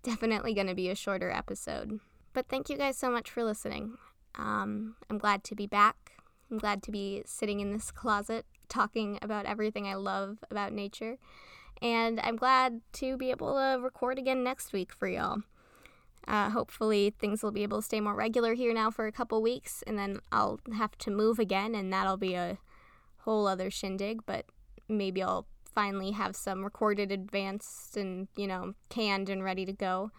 definitely 0.01 0.53
going 0.53 0.67
to 0.67 0.75
be 0.75 0.89
a 0.89 0.95
shorter 0.95 1.31
episode. 1.31 1.99
But 2.33 2.47
thank 2.47 2.69
you 2.69 2.77
guys 2.77 2.97
so 2.97 3.09
much 3.09 3.29
for 3.29 3.43
listening. 3.43 3.97
Um, 4.35 4.95
I'm 5.09 5.17
glad 5.17 5.43
to 5.45 5.55
be 5.55 5.67
back. 5.67 6.13
I'm 6.49 6.57
glad 6.57 6.83
to 6.83 6.91
be 6.91 7.23
sitting 7.25 7.59
in 7.59 7.71
this 7.71 7.91
closet 7.91 8.45
talking 8.69 9.19
about 9.21 9.45
everything 9.45 9.87
I 9.87 9.95
love 9.95 10.39
about 10.49 10.73
nature. 10.73 11.17
And 11.81 12.19
I'm 12.21 12.35
glad 12.35 12.81
to 12.93 13.17
be 13.17 13.31
able 13.31 13.55
to 13.55 13.79
record 13.81 14.17
again 14.17 14.43
next 14.43 14.71
week 14.71 14.93
for 14.93 15.07
y'all. 15.07 15.39
Uh, 16.27 16.51
hopefully, 16.51 17.13
things 17.17 17.41
will 17.41 17.51
be 17.51 17.63
able 17.63 17.79
to 17.79 17.85
stay 17.85 17.99
more 17.99 18.13
regular 18.13 18.53
here 18.53 18.73
now 18.73 18.91
for 18.91 19.07
a 19.07 19.11
couple 19.11 19.41
weeks, 19.41 19.83
and 19.87 19.97
then 19.97 20.19
I'll 20.31 20.59
have 20.77 20.95
to 20.99 21.09
move 21.09 21.39
again, 21.39 21.73
and 21.73 21.91
that'll 21.91 22.17
be 22.17 22.35
a 22.35 22.59
whole 23.21 23.47
other 23.47 23.71
shindig, 23.71 24.19
but 24.27 24.45
maybe 24.87 25.23
I'll 25.23 25.47
finally 25.73 26.11
have 26.11 26.35
some 26.35 26.63
recorded 26.63 27.11
advanced 27.11 27.97
and, 27.97 28.27
you 28.35 28.47
know, 28.47 28.73
canned 28.89 29.29
and 29.29 29.43
ready 29.43 29.65
to 29.65 29.73
go. 29.73 30.11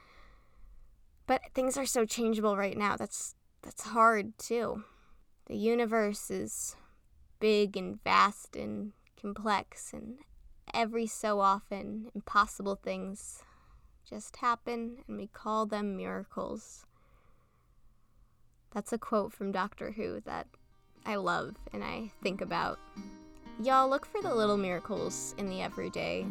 But 1.27 1.43
things 1.55 1.77
are 1.77 1.87
so 1.87 2.05
changeable 2.05 2.57
right 2.57 2.77
now. 2.77 2.97
That's 2.97 3.35
that's 3.63 3.83
hard 3.85 4.37
too. 4.39 4.85
The 5.47 5.57
universe 5.57 6.31
is 6.31 6.77
big 7.39 7.77
and 7.77 8.03
vast 8.03 8.57
and 8.57 8.93
complex 9.21 9.93
and 9.93 10.19
every 10.75 11.07
so 11.07 11.41
often 11.41 12.11
impossible 12.15 12.77
things 12.77 13.43
just 14.09 14.37
happen 14.37 14.99
and 15.07 15.17
we 15.17 15.27
call 15.27 15.67
them 15.67 15.97
miracles. 15.97 16.87
That's 18.73 18.93
a 18.93 18.99
quote 18.99 19.33
from 19.33 19.53
Doctor 19.53 19.93
Who 19.93 20.21
that 20.25 20.47
I 21.05 21.17
love 21.17 21.57
and 21.73 21.85
I 21.85 22.13
think 22.23 22.41
about. 22.41 22.79
Y'all 23.61 23.89
look 23.89 24.07
for 24.07 24.23
the 24.23 24.35
little 24.35 24.57
miracles 24.57 25.35
in 25.39 25.49
the 25.49 25.61
everyday 25.61 26.27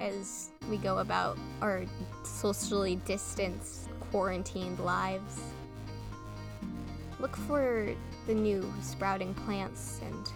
as 0.00 0.50
we 0.68 0.78
go 0.78 0.98
about 0.98 1.38
our 1.60 1.84
socially 2.24 2.96
distanced, 3.04 3.88
quarantined 4.10 4.80
lives. 4.80 5.40
Look 7.20 7.36
for 7.36 7.94
the 8.26 8.34
new 8.34 8.72
sprouting 8.80 9.34
plants 9.34 10.00
and 10.04 10.32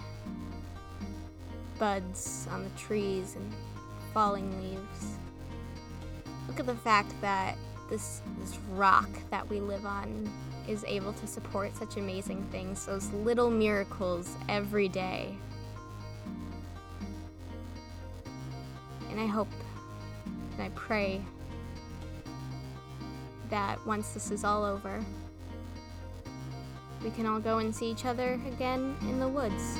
buds 1.79 2.47
on 2.51 2.62
the 2.62 2.71
trees 2.79 3.35
and 3.35 3.53
falling 4.12 4.51
leaves. 4.62 5.16
Look 6.49 6.61
at 6.61 6.66
the 6.66 6.77
fact 6.77 7.12
that 7.23 7.57
this 7.88 8.21
this 8.40 8.59
rock 8.73 9.09
that 9.31 9.49
we 9.49 9.61
live 9.61 9.87
on 9.87 10.31
is 10.69 10.85
able 10.85 11.13
to 11.15 11.27
support 11.27 11.77
such 11.77 11.97
amazing 11.97 12.47
things, 12.51 12.87
those 12.87 13.11
little 13.13 13.51
miracles 13.51 14.37
every 14.49 14.89
day. 14.89 15.37
And 19.11 19.21
I 19.21 19.27
hope 19.27 19.49
and 20.53 20.63
I 20.63 20.71
pray 20.75 21.21
that 23.51 23.85
once 23.87 24.13
this 24.13 24.31
is 24.31 24.43
all 24.45 24.65
over, 24.65 25.05
we 27.05 27.11
can 27.11 27.27
all 27.27 27.39
go 27.39 27.59
and 27.59 27.75
see 27.75 27.91
each 27.91 28.07
other 28.07 28.41
again 28.47 28.97
in 29.03 29.21
the 29.21 29.29
woods. 29.29 29.79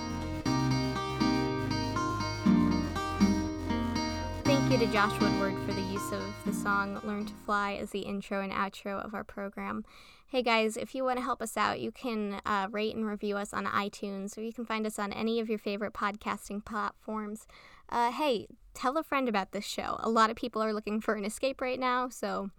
You 4.81 4.87
to 4.87 4.93
Josh 4.93 5.19
Woodward 5.21 5.55
for 5.65 5.73
the 5.73 5.81
use 5.81 6.13
of 6.13 6.23
the 6.45 6.53
song 6.53 7.01
Learn 7.03 7.25
to 7.25 7.33
Fly 7.47 7.75
as 7.75 7.91
the 7.91 8.01
intro 8.01 8.43
and 8.43 8.53
outro 8.53 9.03
of 9.03 9.15
our 9.15 9.25
program. 9.25 9.85
Hey 10.29 10.43
guys, 10.43 10.77
if 10.77 10.95
you 10.95 11.03
want 11.03 11.17
to 11.17 11.25
help 11.25 11.41
us 11.41 11.57
out, 11.57 11.81
you 11.81 11.91
can 11.91 12.43
uh, 12.45 12.69
rate 12.71 12.95
and 12.95 13.07
review 13.07 13.39
us 13.39 13.55
on 13.55 13.65
iTunes, 13.65 14.37
or 14.37 14.43
you 14.43 14.53
can 14.53 14.67
find 14.67 14.87
us 14.87 14.99
on 14.99 15.15
any 15.15 15.41
of 15.41 15.49
your 15.49 15.59
favorite 15.59 15.95
podcasting 15.95 16.63
platforms. 16.63 17.47
Uh, 17.89 18.11
hey, 18.11 18.49
tell 18.75 18.99
a 18.99 19.03
friend 19.03 19.31
about 19.31 19.53
this 19.53 19.65
show. 19.65 19.97
A 20.01 20.11
lot 20.11 20.29
of 20.29 20.37
people 20.37 20.63
are 20.63 20.75
looking 20.75 21.01
for 21.01 21.15
an 21.15 21.25
escape 21.25 21.63
right 21.63 21.81
now, 21.81 22.11
so 22.11 22.51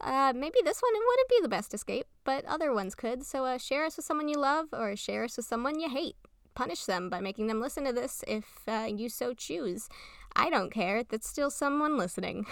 uh, 0.00 0.32
maybe 0.34 0.58
this 0.64 0.80
one 0.80 0.92
wouldn't 0.94 1.28
be 1.28 1.38
the 1.42 1.48
best 1.48 1.72
escape, 1.74 2.06
but 2.24 2.44
other 2.46 2.72
ones 2.72 2.96
could. 2.96 3.24
So 3.24 3.44
uh, 3.44 3.58
share 3.58 3.84
us 3.84 3.96
with 3.96 4.06
someone 4.06 4.28
you 4.28 4.38
love, 4.38 4.66
or 4.72 4.96
share 4.96 5.22
us 5.22 5.36
with 5.36 5.46
someone 5.46 5.78
you 5.78 5.90
hate. 5.90 6.16
Punish 6.56 6.86
them 6.86 7.10
by 7.10 7.20
making 7.20 7.46
them 7.46 7.60
listen 7.60 7.84
to 7.84 7.92
this 7.92 8.24
if 8.26 8.46
uh, 8.66 8.88
you 8.90 9.08
so 9.08 9.32
choose. 9.34 9.88
I 10.36 10.50
don't 10.50 10.70
care, 10.70 11.02
that's 11.02 11.28
still 11.28 11.50
someone 11.50 11.96
listening. 11.96 12.46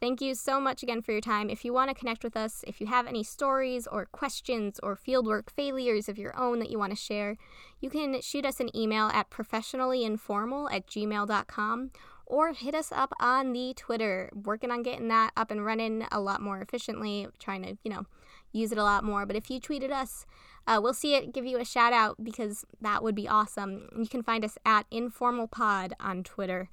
Thank 0.00 0.20
you 0.20 0.34
so 0.34 0.58
much 0.58 0.82
again 0.82 1.00
for 1.00 1.12
your 1.12 1.20
time. 1.20 1.48
If 1.48 1.64
you 1.64 1.72
want 1.72 1.88
to 1.88 1.94
connect 1.94 2.24
with 2.24 2.36
us, 2.36 2.64
if 2.66 2.80
you 2.80 2.88
have 2.88 3.06
any 3.06 3.22
stories 3.22 3.86
or 3.86 4.06
questions 4.06 4.80
or 4.82 4.96
fieldwork 4.96 5.48
failures 5.50 6.08
of 6.08 6.18
your 6.18 6.36
own 6.36 6.58
that 6.58 6.70
you 6.70 6.78
want 6.78 6.90
to 6.90 6.96
share, 6.96 7.36
you 7.80 7.88
can 7.88 8.20
shoot 8.20 8.44
us 8.44 8.58
an 8.58 8.76
email 8.76 9.10
at 9.14 9.30
professionallyinformal 9.30 10.72
at 10.72 10.88
gmail.com 10.88 11.90
or 12.26 12.52
hit 12.52 12.74
us 12.74 12.90
up 12.90 13.12
on 13.20 13.52
the 13.52 13.74
Twitter. 13.76 14.28
Working 14.34 14.72
on 14.72 14.82
getting 14.82 15.06
that 15.08 15.30
up 15.36 15.52
and 15.52 15.64
running 15.64 16.04
a 16.10 16.18
lot 16.18 16.40
more 16.40 16.60
efficiently, 16.60 17.28
trying 17.38 17.62
to, 17.62 17.76
you 17.84 17.90
know, 17.92 18.06
use 18.52 18.72
it 18.72 18.78
a 18.78 18.84
lot 18.84 19.04
more. 19.04 19.24
But 19.24 19.36
if 19.36 19.50
you 19.50 19.60
tweeted 19.60 19.92
us, 19.92 20.26
uh, 20.66 20.80
we'll 20.82 20.94
see 20.94 21.14
it, 21.14 21.32
give 21.32 21.44
you 21.44 21.58
a 21.58 21.64
shout 21.64 21.92
out 21.92 22.16
because 22.22 22.64
that 22.80 23.02
would 23.02 23.14
be 23.14 23.28
awesome. 23.28 23.88
You 23.96 24.06
can 24.06 24.22
find 24.22 24.44
us 24.44 24.58
at 24.64 24.86
Informal 24.90 25.48
Pod 25.48 25.94
on 25.98 26.22
Twitter. 26.22 26.68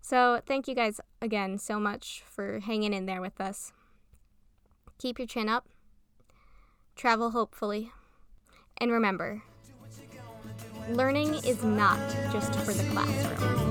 So, 0.00 0.40
thank 0.46 0.68
you 0.68 0.74
guys 0.74 1.00
again 1.20 1.58
so 1.58 1.80
much 1.80 2.22
for 2.26 2.60
hanging 2.60 2.92
in 2.92 3.06
there 3.06 3.20
with 3.20 3.40
us. 3.40 3.72
Keep 4.98 5.18
your 5.18 5.26
chin 5.26 5.48
up, 5.48 5.68
travel 6.94 7.30
hopefully, 7.30 7.90
and 8.78 8.90
remember 8.92 9.42
learning 10.90 11.34
is 11.44 11.62
not 11.64 11.98
just 12.32 12.54
for 12.56 12.72
the 12.72 12.84
classroom. 12.90 13.66